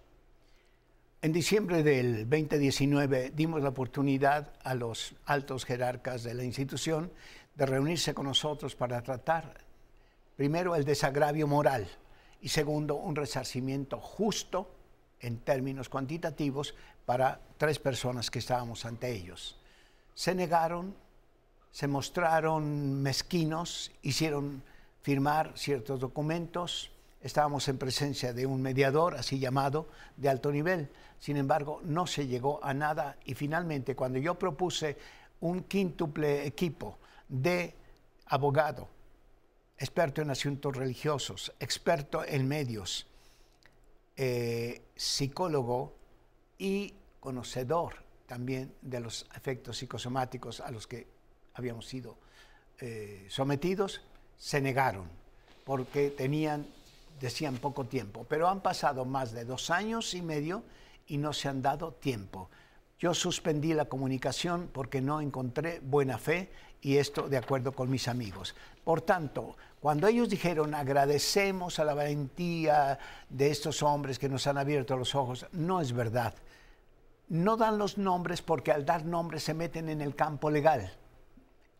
En 1.20 1.32
diciembre 1.32 1.82
del 1.82 2.28
2019 2.28 3.32
dimos 3.34 3.62
la 3.62 3.68
oportunidad 3.68 4.52
a 4.64 4.74
los 4.74 5.14
altos 5.24 5.64
jerarcas 5.64 6.22
de 6.22 6.34
la 6.34 6.44
institución 6.44 7.12
de 7.54 7.66
reunirse 7.66 8.14
con 8.14 8.26
nosotros 8.26 8.74
para 8.74 9.02
tratar 9.02 9.71
Primero, 10.42 10.74
el 10.74 10.84
desagravio 10.84 11.46
moral 11.46 11.86
y 12.40 12.48
segundo, 12.48 12.96
un 12.96 13.14
resarcimiento 13.14 14.00
justo 14.00 14.74
en 15.20 15.38
términos 15.38 15.88
cuantitativos 15.88 16.74
para 17.06 17.38
tres 17.58 17.78
personas 17.78 18.28
que 18.28 18.40
estábamos 18.40 18.84
ante 18.84 19.12
ellos. 19.12 19.56
Se 20.16 20.34
negaron, 20.34 20.96
se 21.70 21.86
mostraron 21.86 23.00
mezquinos, 23.00 23.92
hicieron 24.02 24.64
firmar 25.02 25.52
ciertos 25.54 26.00
documentos, 26.00 26.90
estábamos 27.20 27.68
en 27.68 27.78
presencia 27.78 28.32
de 28.32 28.44
un 28.44 28.60
mediador, 28.62 29.14
así 29.14 29.38
llamado, 29.38 29.86
de 30.16 30.28
alto 30.28 30.50
nivel. 30.50 30.90
Sin 31.20 31.36
embargo, 31.36 31.80
no 31.84 32.08
se 32.08 32.26
llegó 32.26 32.58
a 32.64 32.74
nada 32.74 33.16
y 33.24 33.34
finalmente 33.34 33.94
cuando 33.94 34.18
yo 34.18 34.36
propuse 34.36 34.98
un 35.38 35.62
quíntuple 35.62 36.44
equipo 36.44 36.98
de 37.28 37.76
abogado, 38.26 38.88
experto 39.82 40.22
en 40.22 40.30
asuntos 40.30 40.76
religiosos, 40.76 41.52
experto 41.58 42.24
en 42.24 42.46
medios, 42.46 43.08
eh, 44.16 44.80
psicólogo 44.94 45.96
y 46.56 46.94
conocedor 47.18 47.94
también 48.26 48.72
de 48.80 49.00
los 49.00 49.26
efectos 49.34 49.78
psicosomáticos 49.78 50.60
a 50.60 50.70
los 50.70 50.86
que 50.86 51.08
habíamos 51.54 51.88
sido 51.88 52.16
eh, 52.80 53.26
sometidos, 53.28 54.02
se 54.38 54.60
negaron 54.60 55.08
porque 55.64 56.10
tenían, 56.10 56.64
decían, 57.20 57.56
poco 57.56 57.84
tiempo. 57.84 58.24
Pero 58.28 58.48
han 58.48 58.60
pasado 58.60 59.04
más 59.04 59.32
de 59.32 59.44
dos 59.44 59.68
años 59.70 60.14
y 60.14 60.22
medio 60.22 60.62
y 61.08 61.18
no 61.18 61.32
se 61.32 61.48
han 61.48 61.60
dado 61.60 61.92
tiempo. 61.94 62.48
Yo 63.00 63.14
suspendí 63.14 63.74
la 63.74 63.86
comunicación 63.86 64.70
porque 64.72 65.00
no 65.00 65.20
encontré 65.20 65.80
buena 65.80 66.18
fe 66.18 66.52
y 66.82 66.96
esto 66.96 67.28
de 67.28 67.38
acuerdo 67.38 67.72
con 67.72 67.88
mis 67.88 68.08
amigos. 68.08 68.54
Por 68.84 69.00
tanto, 69.00 69.56
cuando 69.80 70.08
ellos 70.08 70.28
dijeron 70.28 70.74
agradecemos 70.74 71.78
a 71.78 71.84
la 71.84 71.94
valentía 71.94 72.98
de 73.30 73.50
estos 73.50 73.82
hombres 73.82 74.18
que 74.18 74.28
nos 74.28 74.46
han 74.48 74.58
abierto 74.58 74.96
los 74.96 75.14
ojos, 75.14 75.46
no 75.52 75.80
es 75.80 75.92
verdad. 75.92 76.34
No 77.28 77.56
dan 77.56 77.78
los 77.78 77.96
nombres 77.96 78.42
porque 78.42 78.72
al 78.72 78.84
dar 78.84 79.04
nombres 79.04 79.44
se 79.44 79.54
meten 79.54 79.88
en 79.88 80.02
el 80.02 80.14
campo 80.14 80.50
legal 80.50 80.92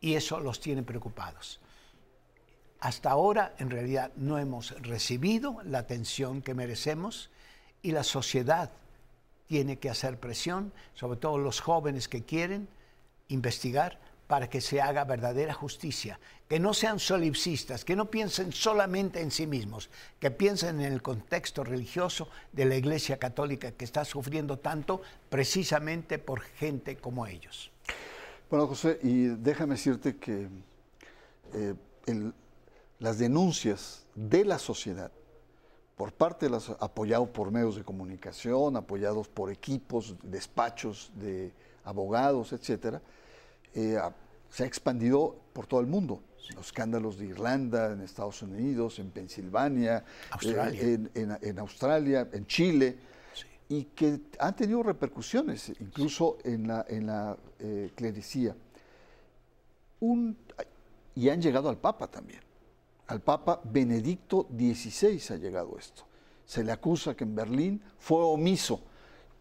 y 0.01 0.15
eso 0.15 0.41
los 0.41 0.61
tiene 0.61 0.83
preocupados. 0.83 1.61
Hasta 2.81 3.11
ahora, 3.11 3.55
en 3.59 3.71
realidad, 3.71 4.13
no 4.17 4.39
hemos 4.39 4.71
recibido 4.83 5.59
la 5.65 5.79
atención 5.79 6.43
que 6.43 6.55
merecemos 6.55 7.31
y 7.83 7.93
la 7.93 8.03
sociedad 8.03 8.71
tiene 9.47 9.79
que 9.79 9.91
hacer 9.91 10.19
presión, 10.19 10.73
sobre 10.95 11.19
todo 11.19 11.39
los 11.39 11.61
jóvenes 11.61 12.09
que 12.09 12.25
quieren 12.25 12.69
investigar 13.29 14.01
para 14.33 14.49
que 14.49 14.63
se 14.63 14.81
haga 14.81 15.05
verdadera 15.05 15.53
justicia, 15.53 16.19
que 16.49 16.59
no 16.59 16.73
sean 16.73 16.99
solipsistas, 16.99 17.85
que 17.85 17.95
no 17.95 18.11
piensen 18.11 18.51
solamente 18.51 19.21
en 19.21 19.31
sí 19.31 19.47
mismos, 19.47 19.91
que 20.19 20.31
piensen 20.31 20.81
en 20.81 20.91
el 20.91 21.03
contexto 21.03 21.65
religioso 21.65 22.29
de 22.51 22.65
la 22.65 22.77
Iglesia 22.77 23.19
Católica 23.19 23.73
que 23.73 23.85
está 23.85 24.07
sufriendo 24.07 24.59
tanto 24.59 25.03
precisamente 25.29 26.19
por 26.19 26.41
gente 26.41 26.97
como 26.97 27.27
ellos. 27.27 27.71
Bueno, 28.49 28.67
José, 28.69 29.01
y 29.03 29.27
déjame 29.27 29.75
decirte 29.75 30.17
que 30.17 30.49
eh, 31.53 31.75
las 33.01 33.19
denuncias 33.19 34.07
de 34.15 34.47
la 34.47 34.59
sociedad, 34.59 35.13
por 35.95 36.11
parte 36.15 36.47
de 36.47 36.53
las, 36.53 36.71
apoyados 36.81 37.29
por 37.29 37.51
medios 37.51 37.77
de 37.77 37.85
comunicación, 37.85 38.79
apoyados 38.79 39.29
por 39.29 39.51
equipos, 39.51 40.17
despachos 40.23 41.13
de 41.17 41.53
abogados, 41.85 42.55
etcétera, 42.55 43.03
eh, 43.75 43.99
se 44.53 44.65
ha 44.65 44.67
expandido 44.67 45.35
por 45.55 45.67
todo 45.67 45.81
el 45.81 45.87
mundo. 45.87 46.23
Los 46.55 46.67
escándalos 46.67 47.17
de 47.17 47.27
Irlanda, 47.27 47.93
en 47.93 48.03
Estados 48.03 48.43
Unidos, 48.43 48.99
en 48.99 49.11
Pensilvania, 49.11 50.05
eh, 50.43 50.99
en, 51.15 51.59
Australia, 51.59 52.29
en 52.31 52.47
Chile 52.47 52.99
y 53.71 53.85
que 53.85 54.21
han 54.39 54.55
tenido 54.55 54.83
repercusiones 54.83 55.73
incluso 55.81 56.37
en 56.45 56.69
la, 56.69 56.85
en 56.87 57.07
la 57.07 57.37
eh, 57.59 57.93
clericía. 57.95 58.55
Un, 60.01 60.37
y 61.15 61.31
han 61.31 61.41
llegado 61.41 61.71
al 61.71 61.79
Papa 61.79 62.09
también. 62.09 62.41
Al 63.07 63.23
Papa 63.23 63.59
Benedicto 63.65 64.49
XVI 64.55 65.35
ha 65.35 65.37
llegado 65.37 65.79
esto. 65.79 66.03
Se 66.45 66.63
le 66.63 66.73
acusa 66.73 67.17
que 67.17 67.25
en 67.25 67.35
Berlín 67.35 67.83
fue 67.99 68.19
omiso. 68.19 68.83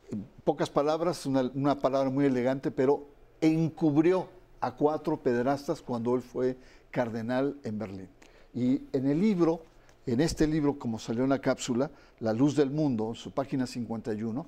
En 0.09 0.25
pocas 0.45 0.69
palabras, 0.69 1.25
una, 1.25 1.51
una 1.53 1.77
palabra 1.77 2.09
muy 2.09 2.25
elegante, 2.25 2.71
pero 2.71 3.07
encubrió 3.41 4.29
a 4.61 4.71
cuatro 4.75 5.17
pederastas 5.17 5.81
cuando 5.81 6.15
él 6.15 6.21
fue 6.21 6.57
cardenal 6.89 7.57
en 7.63 7.79
Berlín. 7.79 8.09
Y 8.53 8.81
en 8.93 9.07
el 9.07 9.19
libro 9.19 9.63
en 10.05 10.19
este 10.19 10.47
libro, 10.47 10.79
como 10.79 10.97
salió 10.97 11.23
en 11.23 11.29
la 11.29 11.39
cápsula, 11.39 11.91
La 12.19 12.33
Luz 12.33 12.55
del 12.55 12.71
Mundo, 12.71 13.09
en 13.09 13.15
su 13.15 13.31
página 13.31 13.67
51, 13.67 14.45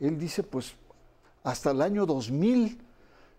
él 0.00 0.18
dice, 0.18 0.42
pues 0.42 0.74
hasta 1.42 1.70
el 1.70 1.80
año 1.80 2.04
2000 2.04 2.78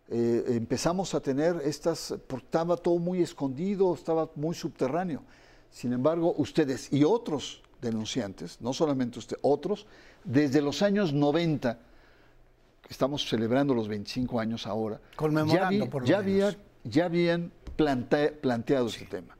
eh, 0.10 0.44
empezamos 0.48 1.14
a 1.14 1.20
tener 1.20 1.62
estas, 1.64 2.12
estaba 2.12 2.76
todo 2.78 2.98
muy 2.98 3.22
escondido, 3.22 3.94
estaba 3.94 4.30
muy 4.36 4.56
subterráneo. 4.56 5.22
Sin 5.70 5.94
embargo, 5.94 6.34
ustedes 6.38 6.92
y 6.92 7.04
otros 7.04 7.62
denunciantes, 7.82 8.60
no 8.60 8.74
solamente 8.74 9.20
usted, 9.20 9.38
otros, 9.42 9.86
desde 10.24 10.62
los 10.62 10.82
años 10.82 11.14
90, 11.14 11.80
estamos 12.90 13.28
celebrando 13.28 13.74
los 13.74 13.88
25 13.88 14.40
años 14.40 14.68
ahora, 14.68 15.00
Conmemorando 15.16 15.90
ya, 16.04 16.18
había, 16.18 16.56
ya 16.84 17.06
habían 17.06 17.52
planteado 17.76 18.88
este 18.88 19.06
tema. 19.06 19.38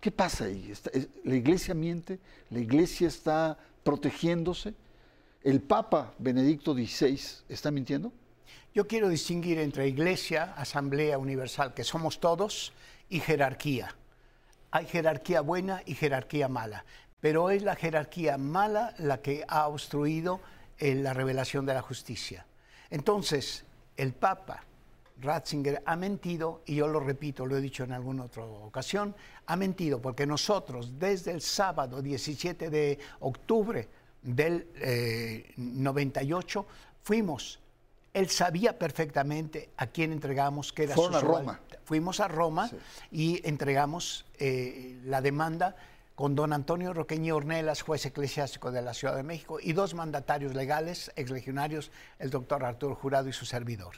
¿Qué 0.00 0.10
pasa 0.12 0.44
ahí? 0.44 0.72
¿La 1.24 1.34
iglesia 1.34 1.74
miente? 1.74 2.20
¿La 2.50 2.60
iglesia 2.60 3.08
está 3.08 3.58
protegiéndose? 3.82 4.74
¿El 5.42 5.60
Papa 5.60 6.14
Benedicto 6.18 6.72
XVI 6.72 7.20
está 7.48 7.70
mintiendo? 7.70 8.12
Yo 8.74 8.86
quiero 8.86 9.08
distinguir 9.08 9.58
entre 9.58 9.88
iglesia, 9.88 10.54
asamblea 10.56 11.18
universal, 11.18 11.74
que 11.74 11.82
somos 11.82 12.20
todos, 12.20 12.72
y 13.08 13.20
jerarquía. 13.20 13.96
Hay 14.70 14.86
jerarquía 14.86 15.40
buena 15.40 15.82
y 15.86 15.94
jerarquía 15.94 16.48
mala, 16.48 16.84
pero 17.20 17.50
es 17.50 17.62
la 17.62 17.74
jerarquía 17.74 18.38
mala 18.38 18.94
la 18.98 19.20
que 19.20 19.44
ha 19.48 19.66
obstruido 19.66 20.40
eh, 20.78 20.94
la 20.94 21.14
revelación 21.14 21.66
de 21.66 21.74
la 21.74 21.82
justicia. 21.82 22.46
Entonces, 22.90 23.64
el 23.96 24.12
Papa 24.12 24.64
Ratzinger 25.20 25.82
ha 25.84 25.96
mentido, 25.96 26.62
y 26.66 26.76
yo 26.76 26.86
lo 26.86 27.00
repito, 27.00 27.44
lo 27.44 27.56
he 27.56 27.60
dicho 27.60 27.84
en 27.84 27.92
alguna 27.92 28.24
otra 28.24 28.44
ocasión, 28.44 29.14
ha 29.46 29.56
mentido 29.56 30.00
porque 30.00 30.26
nosotros 30.26 30.98
desde 30.98 31.32
el 31.32 31.40
sábado 31.40 32.00
17 32.00 32.70
de 32.70 32.98
octubre 33.20 33.88
del 34.22 34.66
98 35.56 36.60
eh, 36.60 36.72
fuimos, 37.02 37.60
él 38.14 38.28
sabía 38.28 38.78
perfectamente 38.78 39.70
a 39.76 39.86
quién 39.86 40.12
entregamos, 40.12 40.72
que 40.72 40.84
era 40.84 40.94
su 40.94 41.06
a 41.06 41.20
Roma. 41.20 41.60
Fuimos 41.84 42.20
a 42.20 42.28
Roma 42.28 42.70
y 43.10 43.40
entregamos 43.48 44.26
eh, 44.38 45.00
la 45.04 45.20
demanda 45.20 45.74
con 46.18 46.34
don 46.34 46.52
Antonio 46.52 46.92
Roqueño 46.92 47.36
Ornelas, 47.36 47.82
juez 47.82 48.04
eclesiástico 48.04 48.72
de 48.72 48.82
la 48.82 48.92
Ciudad 48.92 49.14
de 49.14 49.22
México, 49.22 49.60
y 49.62 49.72
dos 49.72 49.94
mandatarios 49.94 50.52
legales, 50.52 51.12
exlegionarios, 51.14 51.92
el 52.18 52.30
doctor 52.30 52.64
Arturo 52.64 52.96
Jurado 52.96 53.28
y 53.28 53.32
su 53.32 53.46
servidor 53.46 53.94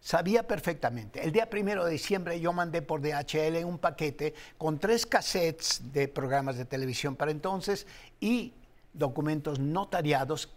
sabía 0.00 0.42
perfectamente. 0.42 1.22
El 1.22 1.30
día 1.30 1.48
primero 1.48 1.84
de 1.84 1.92
diciembre 1.92 2.40
yo 2.40 2.52
mandé 2.52 2.82
por 2.82 3.00
DHL 3.00 3.64
un 3.64 3.78
paquete 3.78 4.34
con 4.58 4.80
tres 4.80 5.06
cassettes 5.06 5.92
de 5.92 6.08
programas 6.08 6.56
de 6.56 6.64
televisión 6.64 7.14
para 7.14 7.30
entonces 7.30 7.86
y 8.18 8.52
documentos 8.92 9.60
notariados 9.60 10.52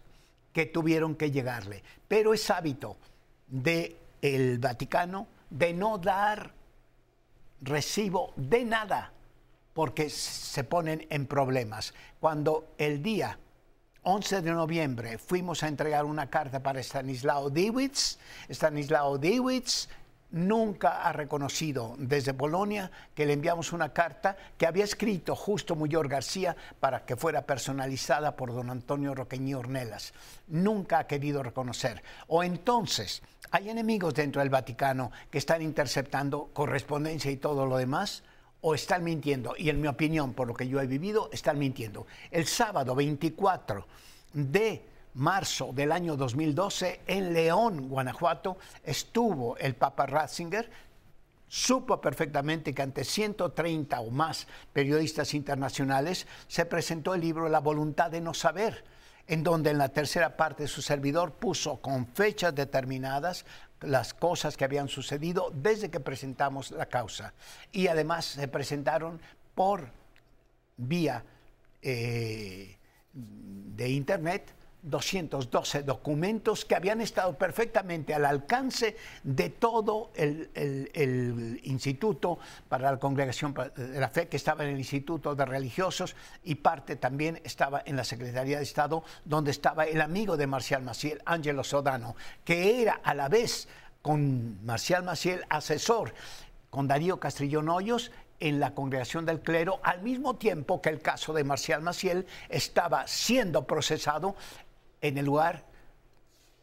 que 0.53 0.65
tuvieron 0.65 1.13
que 1.13 1.29
llegarle. 1.29 1.83
Pero 2.07 2.33
es 2.33 2.49
hábito 2.49 2.97
del 3.47 3.95
el 4.23 4.57
Vaticano 4.57 5.27
de 5.51 5.71
no 5.71 5.99
dar 5.99 6.51
recibo 7.61 8.33
de 8.35 8.65
nada 8.65 9.11
porque 9.75 10.09
se 10.09 10.63
ponen 10.63 11.05
en 11.09 11.27
problemas. 11.27 11.93
Cuando 12.21 12.73
el 12.77 13.03
día 13.03 13.37
11 14.03 14.41
de 14.41 14.51
noviembre 14.51 15.17
fuimos 15.17 15.63
a 15.63 15.67
entregar 15.67 16.05
una 16.05 16.29
carta 16.29 16.63
para 16.63 16.79
Stanislao 16.79 17.49
Diewitz. 17.49 18.17
Stanislao 18.47 19.17
Diewitz 19.17 19.89
nunca 20.31 21.01
ha 21.03 21.11
reconocido 21.11 21.95
desde 21.97 22.33
Polonia 22.33 22.89
que 23.13 23.25
le 23.25 23.33
enviamos 23.33 23.73
una 23.73 23.91
carta 23.91 24.37
que 24.57 24.65
había 24.65 24.85
escrito 24.85 25.35
justo 25.35 25.75
Muyor 25.75 26.07
García 26.07 26.55
para 26.79 27.05
que 27.05 27.17
fuera 27.17 27.45
personalizada 27.45 28.37
por 28.37 28.53
don 28.53 28.69
Antonio 28.69 29.13
Roqueñi 29.13 29.55
Ornelas. 29.55 30.13
Nunca 30.47 30.99
ha 30.99 31.07
querido 31.07 31.43
reconocer. 31.43 32.01
O 32.27 32.45
entonces, 32.45 33.21
¿hay 33.51 33.69
enemigos 33.69 34.13
dentro 34.13 34.39
del 34.39 34.49
Vaticano 34.49 35.11
que 35.29 35.39
están 35.39 35.61
interceptando 35.61 36.49
correspondencia 36.53 37.29
y 37.29 37.35
todo 37.35 37.65
lo 37.65 37.75
demás? 37.75 38.23
O 38.67 38.73
están 38.73 39.03
mintiendo. 39.03 39.53
Y 39.55 39.69
en 39.69 39.79
mi 39.79 39.87
opinión, 39.87 40.33
por 40.33 40.47
lo 40.47 40.55
que 40.55 40.67
yo 40.67 40.81
he 40.81 40.87
vivido, 40.87 41.29
están 41.31 41.59
mintiendo. 41.59 42.07
El 42.31 42.47
sábado 42.47 42.95
24 42.95 43.85
de 44.33 44.83
marzo 45.13 45.71
del 45.71 45.91
año 45.91 46.17
2012, 46.17 47.01
en 47.05 47.31
León, 47.31 47.87
Guanajuato, 47.87 48.57
estuvo 48.83 49.55
el 49.57 49.75
Papa 49.75 50.07
Ratzinger, 50.07 50.67
supo 51.47 52.01
perfectamente 52.01 52.73
que 52.73 52.81
ante 52.81 53.03
130 53.03 53.99
o 53.99 54.09
más 54.09 54.47
periodistas 54.73 55.35
internacionales 55.35 56.25
se 56.47 56.65
presentó 56.65 57.13
el 57.13 57.21
libro 57.21 57.47
La 57.47 57.59
voluntad 57.59 58.09
de 58.09 58.19
no 58.19 58.33
saber, 58.33 58.83
en 59.27 59.43
donde 59.43 59.69
en 59.69 59.77
la 59.77 59.89
tercera 59.89 60.35
parte 60.35 60.67
su 60.67 60.81
servidor 60.81 61.33
puso 61.33 61.77
con 61.81 62.07
fechas 62.07 62.55
determinadas 62.55 63.45
las 63.81 64.13
cosas 64.13 64.57
que 64.57 64.65
habían 64.65 64.87
sucedido 64.87 65.51
desde 65.53 65.89
que 65.89 65.99
presentamos 65.99 66.71
la 66.71 66.87
causa. 66.87 67.33
Y 67.71 67.87
además 67.87 68.25
se 68.25 68.47
presentaron 68.47 69.21
por 69.53 69.89
vía 70.77 71.23
eh, 71.81 72.77
de 73.13 73.89
Internet 73.89 74.53
212 74.85 75.83
documentos 75.83 76.63
que 76.63 76.75
habían 76.75 77.01
estado 77.01 77.37
perfectamente 77.37 78.13
al 78.13 78.25
alcance 78.25 78.95
de 79.23 79.49
todo 79.49 80.11
el, 80.15 80.49
Instituto 81.63 82.39
para 82.69 82.91
la 82.91 82.97
Congregación 82.97 83.53
de 83.53 83.99
la 83.99 84.09
Fe, 84.09 84.27
que 84.27 84.37
estaba 84.37 84.63
en 84.63 84.71
el 84.71 84.77
Instituto 84.77 85.35
de 85.35 85.45
Religiosos 85.45 86.15
y 86.43 86.55
parte 86.55 86.95
también 86.95 87.41
estaba 87.43 87.81
en 87.85 87.95
la 87.95 88.03
Secretaría 88.03 88.57
de 88.57 88.63
Estado, 88.63 89.03
donde 89.23 89.51
estaba 89.51 89.85
el 89.85 90.01
amigo 90.01 90.37
de 90.37 90.47
Marcial 90.47 90.83
Maciel, 90.83 91.21
Ángelo 91.25 91.63
Sodano, 91.63 92.15
que 92.43 92.81
era 92.81 93.01
a 93.03 93.13
la 93.13 93.27
vez 93.27 93.67
con 94.01 94.63
Marcial 94.65 95.03
Maciel 95.03 95.43
asesor 95.49 96.13
con 96.69 96.87
Darío 96.87 97.19
Castrillón 97.19 97.69
Hoyos 97.69 98.11
en 98.39 98.59
la 98.59 98.73
congregación 98.73 99.25
del 99.25 99.39
clero, 99.39 99.79
al 99.83 100.01
mismo 100.01 100.35
tiempo 100.35 100.81
que 100.81 100.89
el 100.89 101.01
caso 101.01 101.33
de 101.33 101.43
Marcial 101.43 101.81
Maciel 101.81 102.25
estaba 102.49 103.07
siendo 103.07 103.65
procesado 103.65 104.35
en 105.07 105.17
el 105.17 105.25
lugar 105.25 105.63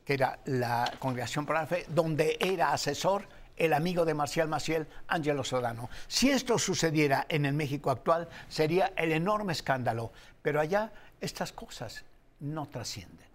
que 0.04 0.14
era 0.14 0.38
la 0.46 0.92
Congregación 0.98 1.46
para 1.46 1.60
la 1.60 1.66
Fe, 1.66 1.86
donde 1.88 2.36
era 2.40 2.72
asesor 2.72 3.24
el 3.56 3.72
amigo 3.72 4.04
de 4.04 4.14
Marcial 4.14 4.48
Maciel, 4.48 4.86
Ángelo 5.06 5.44
Sodano. 5.44 5.88
Si 6.08 6.30
esto 6.30 6.58
sucediera 6.58 7.26
en 7.28 7.44
el 7.44 7.54
México 7.54 7.90
actual, 7.90 8.28
sería 8.48 8.92
el 8.96 9.12
enorme 9.12 9.52
escándalo, 9.52 10.10
pero 10.40 10.60
allá 10.60 10.92
estas 11.20 11.52
cosas 11.52 12.04
no 12.40 12.66
trascienden. 12.66 13.26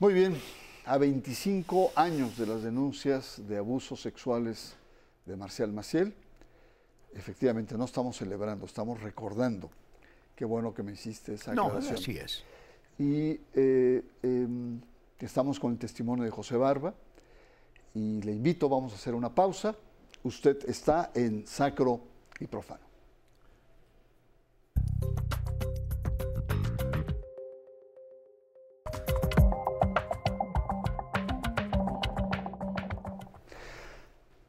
Muy 0.00 0.14
bien, 0.14 0.40
a 0.86 0.98
25 0.98 1.92
años 1.94 2.36
de 2.36 2.46
las 2.46 2.62
denuncias 2.62 3.40
de 3.46 3.58
abusos 3.58 4.00
sexuales 4.00 4.74
de 5.26 5.36
Marcial 5.36 5.72
Maciel, 5.72 6.14
efectivamente 7.14 7.76
no 7.76 7.84
estamos 7.84 8.16
celebrando, 8.16 8.66
estamos 8.66 9.00
recordando. 9.00 9.70
Qué 10.34 10.44
bueno 10.44 10.72
que 10.72 10.82
me 10.82 10.92
hiciste 10.92 11.34
esa 11.34 11.52
aclaración. 11.52 11.94
No, 11.94 11.98
así 11.98 12.16
es 12.16 12.44
y 12.98 13.40
eh, 13.54 14.02
em, 14.22 14.80
estamos 15.20 15.60
con 15.60 15.72
el 15.72 15.78
testimonio 15.78 16.24
de 16.24 16.30
José 16.30 16.56
Barba 16.56 16.92
y 17.94 18.20
le 18.22 18.32
invito, 18.32 18.68
vamos 18.68 18.92
a 18.92 18.96
hacer 18.96 19.14
una 19.14 19.34
pausa. 19.34 19.74
Usted 20.24 20.68
está 20.68 21.12
en 21.14 21.46
Sacro 21.46 22.00
y 22.40 22.46
Profano. 22.46 22.88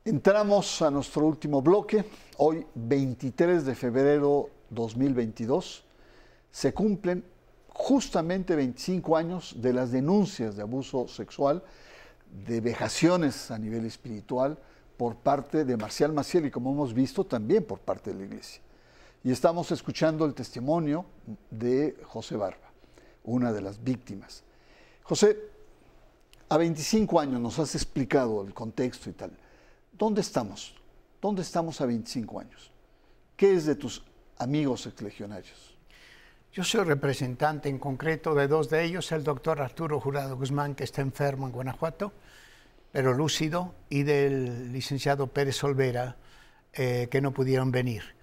Entramos 0.05 0.81
a 0.81 0.89
nuestro 0.89 1.27
último 1.27 1.61
bloque. 1.61 2.03
Hoy, 2.37 2.65
23 2.73 3.63
de 3.63 3.75
febrero 3.75 4.49
2022, 4.71 5.83
se 6.49 6.73
cumplen 6.73 7.23
justamente 7.79 8.57
25 8.57 9.15
años 9.15 9.55
de 9.55 9.71
las 9.71 9.89
denuncias 9.89 10.57
de 10.57 10.63
abuso 10.63 11.07
sexual, 11.07 11.63
de 12.45 12.59
vejaciones 12.59 13.51
a 13.51 13.57
nivel 13.57 13.85
espiritual 13.85 14.57
por 14.97 15.15
parte 15.15 15.63
de 15.63 15.77
Marcial 15.77 16.11
Maciel 16.11 16.45
y 16.45 16.51
como 16.51 16.73
hemos 16.73 16.93
visto 16.93 17.23
también 17.23 17.63
por 17.63 17.79
parte 17.79 18.11
de 18.11 18.19
la 18.19 18.25
iglesia. 18.25 18.61
Y 19.23 19.31
estamos 19.31 19.71
escuchando 19.71 20.25
el 20.25 20.33
testimonio 20.33 21.05
de 21.49 21.95
José 22.03 22.35
Barba, 22.35 22.69
una 23.23 23.53
de 23.53 23.61
las 23.61 23.81
víctimas. 23.81 24.43
José, 25.03 25.37
a 26.49 26.57
25 26.57 27.17
años 27.17 27.39
nos 27.39 27.59
has 27.59 27.75
explicado 27.75 28.43
el 28.43 28.53
contexto 28.53 29.09
y 29.09 29.13
tal. 29.13 29.31
¿Dónde 29.93 30.19
estamos? 30.19 30.75
¿Dónde 31.21 31.43
estamos 31.43 31.79
a 31.79 31.85
25 31.85 32.41
años? 32.41 32.71
¿Qué 33.37 33.53
es 33.53 33.65
de 33.65 33.75
tus 33.75 34.03
amigos 34.37 34.85
exlegionarios? 34.85 35.78
Yo 36.51 36.63
soy 36.63 36.83
representante 36.83 37.69
en 37.69 37.77
concreto 37.77 38.33
de 38.33 38.47
dos 38.47 38.71
de 38.71 38.83
ellos, 38.83 39.11
el 39.11 39.23
doctor 39.23 39.61
Arturo 39.61 39.99
Jurado 39.99 40.35
Guzmán, 40.35 40.73
que 40.73 40.83
está 40.83 41.01
enfermo 41.01 41.45
en 41.45 41.51
Guanajuato, 41.51 42.11
pero 42.91 43.13
lúcido, 43.13 43.75
y 43.87 44.01
del 44.01 44.73
licenciado 44.73 45.27
Pérez 45.27 45.63
Olvera, 45.63 46.15
eh, 46.73 47.07
que 47.11 47.21
no 47.21 47.31
pudieron 47.33 47.71
venir. 47.71 48.15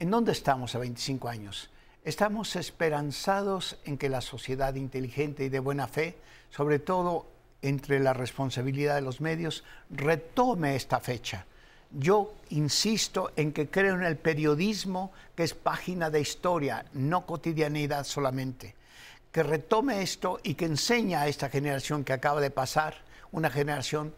¿En 0.00 0.10
dónde 0.10 0.32
estamos 0.32 0.74
a 0.74 0.78
25 0.78 1.28
años? 1.28 1.68
Estamos 2.04 2.56
esperanzados 2.56 3.78
en 3.84 3.98
que 3.98 4.08
la 4.08 4.22
sociedad 4.22 4.74
inteligente 4.76 5.44
y 5.44 5.50
de 5.50 5.58
buena 5.58 5.86
fe, 5.86 6.16
sobre 6.48 6.78
todo 6.78 7.26
entre 7.60 8.00
la 8.00 8.14
responsabilidad 8.14 8.94
de 8.94 9.02
los 9.02 9.20
medios, 9.20 9.62
retome 9.90 10.74
esta 10.74 11.00
fecha. 11.00 11.44
Yo 11.96 12.34
insisto 12.50 13.30
en 13.36 13.52
que 13.52 13.70
creo 13.70 13.94
en 13.94 14.02
el 14.02 14.16
periodismo 14.16 15.12
que 15.36 15.44
es 15.44 15.54
página 15.54 16.10
de 16.10 16.20
historia, 16.20 16.84
no 16.92 17.24
cotidianidad 17.24 18.04
solamente. 18.04 18.74
Que 19.30 19.42
retome 19.42 20.02
esto 20.02 20.40
y 20.42 20.54
que 20.54 20.64
enseña 20.64 21.22
a 21.22 21.28
esta 21.28 21.48
generación 21.48 22.04
que 22.04 22.12
acaba 22.12 22.40
de 22.40 22.50
pasar, 22.50 22.96
una 23.30 23.48
generación 23.48 24.12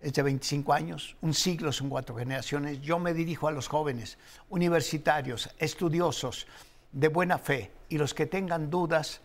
es 0.00 0.12
de 0.12 0.22
25 0.22 0.72
años, 0.72 1.16
un 1.22 1.32
siglo 1.32 1.72
son 1.72 1.88
cuatro 1.88 2.16
generaciones. 2.16 2.80
Yo 2.82 2.98
me 2.98 3.14
dirijo 3.14 3.48
a 3.48 3.50
los 3.52 3.66
jóvenes, 3.66 4.18
universitarios, 4.50 5.50
estudiosos, 5.58 6.46
de 6.92 7.08
buena 7.08 7.38
fe 7.38 7.70
y 7.88 7.98
los 7.98 8.14
que 8.14 8.26
tengan 8.26 8.70
dudas 8.70 9.20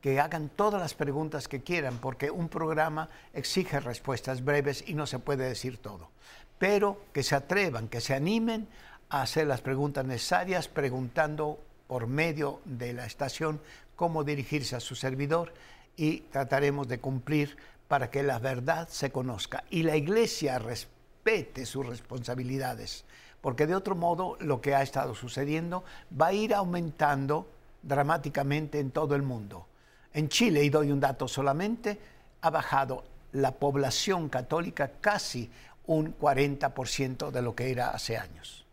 que 0.00 0.20
hagan 0.20 0.50
todas 0.50 0.80
las 0.80 0.94
preguntas 0.94 1.48
que 1.48 1.62
quieran, 1.62 1.98
porque 1.98 2.30
un 2.30 2.48
programa 2.48 3.08
exige 3.32 3.80
respuestas 3.80 4.44
breves 4.44 4.84
y 4.86 4.94
no 4.94 5.06
se 5.06 5.18
puede 5.18 5.48
decir 5.48 5.78
todo. 5.78 6.10
Pero 6.58 7.02
que 7.12 7.22
se 7.22 7.34
atrevan, 7.34 7.88
que 7.88 8.00
se 8.00 8.14
animen 8.14 8.68
a 9.08 9.22
hacer 9.22 9.46
las 9.46 9.60
preguntas 9.60 10.04
necesarias, 10.04 10.68
preguntando 10.68 11.60
por 11.86 12.06
medio 12.06 12.60
de 12.64 12.92
la 12.92 13.06
estación 13.06 13.60
cómo 13.94 14.24
dirigirse 14.24 14.76
a 14.76 14.80
su 14.80 14.94
servidor 14.94 15.52
y 15.96 16.20
trataremos 16.20 16.88
de 16.88 16.98
cumplir 16.98 17.56
para 17.88 18.10
que 18.10 18.22
la 18.22 18.38
verdad 18.38 18.88
se 18.88 19.10
conozca 19.10 19.64
y 19.70 19.82
la 19.82 19.96
iglesia 19.96 20.58
respete 20.58 21.66
sus 21.66 21.86
responsabilidades, 21.86 23.04
porque 23.40 23.66
de 23.66 23.74
otro 23.74 23.94
modo 23.94 24.36
lo 24.40 24.60
que 24.60 24.74
ha 24.74 24.82
estado 24.82 25.14
sucediendo 25.14 25.84
va 26.20 26.28
a 26.28 26.32
ir 26.32 26.54
aumentando 26.54 27.48
dramáticamente 27.82 28.80
en 28.80 28.90
todo 28.90 29.14
el 29.14 29.22
mundo. 29.22 29.66
En 30.12 30.28
Chile, 30.28 30.64
y 30.64 30.70
doy 30.70 30.90
un 30.90 31.00
dato 31.00 31.28
solamente, 31.28 31.98
ha 32.40 32.50
bajado 32.50 33.04
la 33.32 33.52
población 33.52 34.28
católica 34.28 34.92
casi 35.00 35.50
un 35.86 36.16
40% 36.16 37.30
de 37.30 37.42
lo 37.42 37.54
que 37.54 37.70
era 37.70 37.90
hace 37.90 38.16
años. 38.16 38.66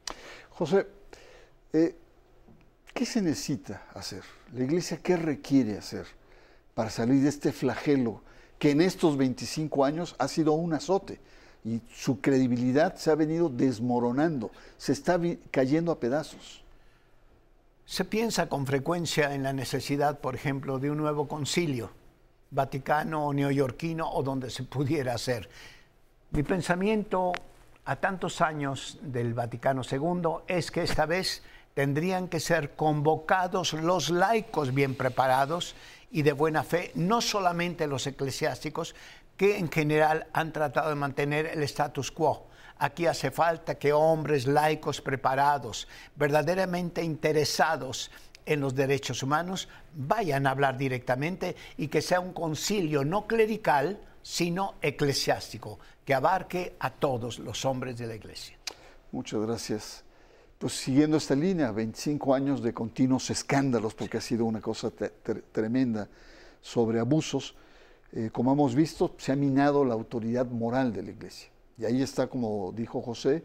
José, 0.49 0.87
eh, 1.73 1.95
¿qué 2.93 3.05
se 3.05 3.21
necesita 3.21 3.83
hacer? 3.93 4.23
¿La 4.53 4.63
iglesia 4.63 4.99
qué 5.01 5.17
requiere 5.17 5.77
hacer 5.77 6.05
para 6.73 6.89
salir 6.89 7.21
de 7.21 7.29
este 7.29 7.51
flagelo 7.51 8.21
que 8.59 8.71
en 8.71 8.81
estos 8.81 9.17
25 9.17 9.85
años 9.85 10.15
ha 10.19 10.27
sido 10.27 10.53
un 10.53 10.73
azote? 10.73 11.19
Y 11.65 11.81
su 11.93 12.19
credibilidad 12.19 12.95
se 12.95 13.09
ha 13.09 13.15
venido 13.15 13.49
desmoronando, 13.49 14.51
se 14.77 14.91
está 14.91 15.19
cayendo 15.49 15.91
a 15.91 15.99
pedazos. 15.99 16.63
Se 17.85 18.05
piensa 18.05 18.47
con 18.47 18.65
frecuencia 18.65 19.33
en 19.33 19.43
la 19.43 19.53
necesidad, 19.53 20.19
por 20.19 20.35
ejemplo, 20.35 20.79
de 20.79 20.91
un 20.91 20.97
nuevo 20.97 21.27
concilio, 21.27 21.91
vaticano 22.51 23.25
o 23.27 23.33
neoyorquino 23.33 24.09
o 24.09 24.23
donde 24.23 24.49
se 24.49 24.63
pudiera 24.63 25.13
hacer. 25.13 25.49
Mi 26.33 26.41
pensamiento 26.41 27.31
a 27.85 27.95
tantos 27.97 28.41
años 28.41 28.97
del 29.03 29.35
Vaticano 29.35 29.83
II 29.83 30.43
es 30.47 30.71
que 30.71 30.81
esta 30.81 31.05
vez 31.05 31.43
tendrían 31.75 32.27
que 32.27 32.39
ser 32.39 32.75
convocados 32.75 33.73
los 33.73 34.09
laicos 34.09 34.73
bien 34.73 34.95
preparados 34.95 35.75
y 36.09 36.23
de 36.23 36.31
buena 36.31 36.63
fe, 36.63 36.91
no 36.95 37.21
solamente 37.21 37.85
los 37.85 38.07
eclesiásticos, 38.07 38.95
que 39.37 39.59
en 39.59 39.71
general 39.71 40.25
han 40.33 40.51
tratado 40.51 40.89
de 40.89 40.95
mantener 40.95 41.45
el 41.45 41.61
status 41.61 42.09
quo. 42.09 42.47
Aquí 42.79 43.05
hace 43.05 43.29
falta 43.29 43.75
que 43.75 43.93
hombres 43.93 44.47
laicos 44.47 45.01
preparados, 45.01 45.87
verdaderamente 46.15 47.03
interesados 47.03 48.09
en 48.47 48.59
los 48.59 48.73
derechos 48.73 49.21
humanos, 49.21 49.69
vayan 49.93 50.47
a 50.47 50.49
hablar 50.49 50.79
directamente 50.79 51.55
y 51.77 51.89
que 51.89 52.01
sea 52.01 52.19
un 52.19 52.33
concilio 52.33 53.05
no 53.05 53.27
clerical, 53.27 53.99
sino 54.23 54.75
eclesiástico, 54.81 55.77
que 56.05 56.13
abarque 56.13 56.75
a 56.79 56.89
todos 56.89 57.39
los 57.39 57.65
hombres 57.65 57.97
de 57.97 58.07
la 58.07 58.15
iglesia. 58.15 58.57
Muchas 59.11 59.41
gracias. 59.41 60.03
Pues 60.57 60.73
siguiendo 60.73 61.17
esta 61.17 61.35
línea, 61.35 61.71
25 61.71 62.33
años 62.33 62.63
de 62.63 62.73
continuos 62.73 63.29
escándalos, 63.29 63.93
porque 63.93 64.17
ha 64.17 64.21
sido 64.21 64.45
una 64.45 64.61
cosa 64.61 64.91
tremenda 65.51 66.07
sobre 66.61 66.99
abusos, 66.99 67.55
eh, 68.13 68.29
como 68.31 68.53
hemos 68.53 68.75
visto, 68.75 69.15
se 69.17 69.31
ha 69.31 69.35
minado 69.35 69.83
la 69.83 69.93
autoridad 69.93 70.45
moral 70.45 70.93
de 70.93 71.03
la 71.03 71.11
iglesia. 71.11 71.49
Y 71.77 71.85
ahí 71.85 72.01
está, 72.01 72.27
como 72.27 72.71
dijo 72.71 73.01
José, 73.01 73.43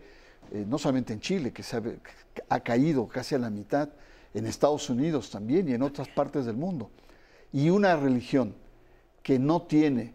eh, 0.52 0.64
no 0.68 0.78
solamente 0.78 1.12
en 1.12 1.20
Chile, 1.20 1.52
que, 1.52 1.64
ha 2.48 2.60
caído 2.60 3.08
casi 3.08 3.34
a 3.34 3.38
la 3.38 3.50
mitad, 3.50 3.88
en 4.34 4.46
Estados 4.46 4.90
Unidos 4.90 5.30
también 5.30 5.68
y 5.68 5.72
en 5.72 5.82
otras 5.82 6.08
partes 6.08 6.44
del 6.44 6.56
mundo. 6.56 6.90
Y 7.52 7.70
una 7.70 7.96
religión 7.96 8.54
que 9.22 9.38
no 9.38 9.62
tiene 9.62 10.14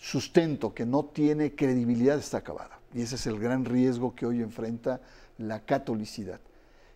sustento, 0.00 0.74
que 0.74 0.86
no 0.86 1.04
tiene 1.04 1.54
credibilidad, 1.54 2.18
está 2.18 2.38
acabada. 2.38 2.80
Y 2.94 3.02
ese 3.02 3.16
es 3.16 3.26
el 3.26 3.38
gran 3.38 3.64
riesgo 3.64 4.14
que 4.14 4.26
hoy 4.26 4.40
enfrenta 4.40 5.00
la 5.38 5.60
catolicidad. 5.60 6.40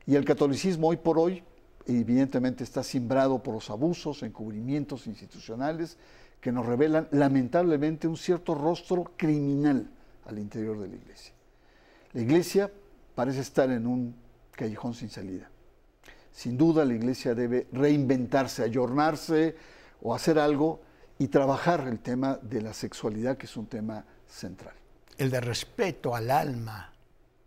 Y 0.06 0.16
el 0.16 0.24
catolicismo 0.24 0.88
hoy 0.88 0.96
por 0.96 1.18
hoy, 1.18 1.42
evidentemente, 1.86 2.64
está 2.64 2.82
simbrado 2.82 3.42
por 3.42 3.54
los 3.54 3.70
abusos, 3.70 4.22
encubrimientos 4.22 5.06
institucionales 5.06 5.98
que 6.40 6.50
nos 6.50 6.66
revelan 6.66 7.08
lamentablemente 7.10 8.08
un 8.08 8.16
cierto 8.16 8.54
rostro 8.54 9.12
criminal 9.16 9.88
al 10.26 10.38
interior 10.38 10.78
de 10.80 10.88
la 10.88 10.96
iglesia. 10.96 11.32
La 12.12 12.22
iglesia 12.22 12.70
parece 13.14 13.40
estar 13.40 13.70
en 13.70 13.86
un 13.86 14.14
callejón 14.52 14.94
sin 14.94 15.10
salida. 15.10 15.50
Sin 16.32 16.56
duda 16.56 16.84
la 16.84 16.94
iglesia 16.94 17.34
debe 17.34 17.66
reinventarse, 17.72 18.62
ayornarse 18.62 19.56
o 20.02 20.14
hacer 20.14 20.38
algo 20.38 20.80
y 21.18 21.28
trabajar 21.28 21.86
el 21.88 22.00
tema 22.00 22.38
de 22.42 22.62
la 22.62 22.72
sexualidad, 22.72 23.36
que 23.36 23.46
es 23.46 23.56
un 23.56 23.66
tema 23.66 24.04
central. 24.26 24.74
El 25.16 25.30
de 25.30 25.40
respeto 25.40 26.14
al 26.14 26.30
alma, 26.30 26.92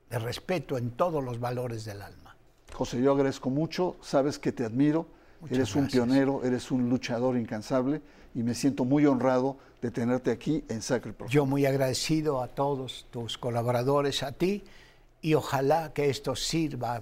de 0.09 0.19
respeto 0.19 0.77
en 0.77 0.91
todos 0.91 1.23
los 1.23 1.39
valores 1.39 1.85
del 1.85 2.01
alma. 2.01 2.35
José, 2.73 3.01
yo 3.01 3.11
agradezco 3.11 3.49
mucho, 3.49 3.97
sabes 4.01 4.39
que 4.39 4.51
te 4.51 4.63
admiro, 4.63 5.07
eres 5.49 5.75
un 5.75 5.87
pionero, 5.87 6.43
eres 6.43 6.71
un 6.71 6.89
luchador 6.89 7.37
incansable 7.37 8.01
y 8.33 8.43
me 8.43 8.53
siento 8.53 8.85
muy 8.85 9.05
honrado 9.05 9.57
de 9.81 9.91
tenerte 9.91 10.31
aquí 10.31 10.63
en 10.69 10.81
Sacred 10.81 11.15
Yo 11.29 11.45
muy 11.45 11.65
agradecido 11.65 12.41
a 12.41 12.47
todos 12.47 13.07
tus 13.11 13.37
colaboradores, 13.37 14.23
a 14.23 14.31
ti, 14.31 14.63
y 15.21 15.33
ojalá 15.33 15.93
que 15.93 16.09
esto 16.09 16.35
sirva 16.35 17.01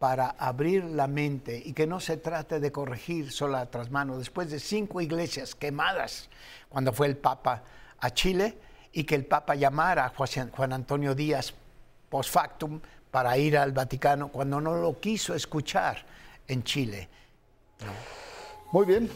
para 0.00 0.30
abrir 0.38 0.82
la 0.82 1.06
mente 1.06 1.62
y 1.62 1.74
que 1.74 1.86
no 1.86 2.00
se 2.00 2.16
trate 2.16 2.58
de 2.58 2.72
corregir 2.72 3.30
sola 3.30 3.66
tras 3.70 3.90
mano. 3.90 4.16
Después 4.16 4.50
de 4.50 4.58
cinco 4.58 5.02
iglesias 5.02 5.54
quemadas 5.54 6.30
cuando 6.70 6.90
fue 6.94 7.06
el 7.06 7.18
Papa 7.18 7.62
a 8.00 8.10
Chile 8.10 8.56
y 8.94 9.04
que 9.04 9.14
el 9.14 9.26
Papa 9.26 9.54
llamara 9.54 10.06
a 10.06 10.08
Juan 10.08 10.72
Antonio 10.72 11.14
Díaz 11.14 11.52
post 12.08 12.32
factum 12.32 12.80
para 13.10 13.36
ir 13.36 13.58
al 13.58 13.72
Vaticano 13.72 14.28
cuando 14.28 14.58
no 14.58 14.74
lo 14.74 14.98
quiso 14.98 15.34
escuchar 15.34 15.98
en 16.48 16.64
Chile. 16.64 17.06
Muy 18.72 18.86
bien, 18.86 19.10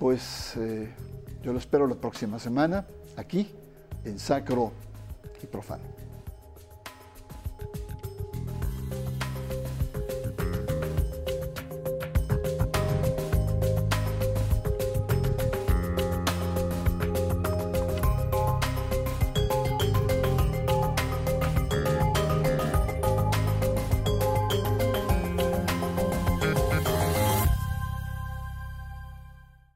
pues 0.00 0.56
eh, 0.56 0.92
yo 1.40 1.52
lo 1.52 1.60
espero 1.60 1.86
la 1.86 1.94
próxima 1.94 2.40
semana 2.40 2.84
aquí 3.16 3.48
en 4.04 4.18
Sacro 4.18 4.72
y 5.40 5.46
profano. 5.46 5.95